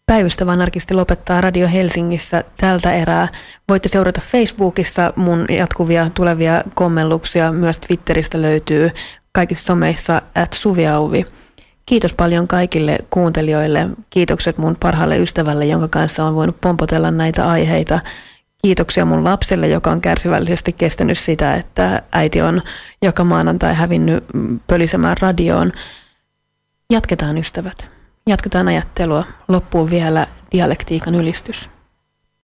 [0.07, 3.28] Päivystävä anarkisti lopettaa Radio Helsingissä tältä erää.
[3.68, 7.53] Voitte seurata Facebookissa mun jatkuvia tulevia kommelluksia.
[7.53, 8.91] Myös Twitteristä löytyy
[9.32, 11.24] kaikissa someissa at Suviauvi.
[11.86, 13.86] Kiitos paljon kaikille kuuntelijoille.
[14.11, 18.01] Kiitokset mun parhaalle ystävälle, jonka kanssa on voinut pompotella näitä aiheita.
[18.62, 22.62] Kiitoksia mun lapselle, joka on kärsivällisesti kestänyt sitä, että äiti on
[23.02, 24.24] joka maanantai hävinnyt
[24.66, 25.72] pölisemään radioon.
[26.92, 27.88] Jatketaan ystävät.
[28.26, 29.24] Jatketaan ajattelua.
[29.48, 31.70] Loppuun vielä dialektiikan ylistys.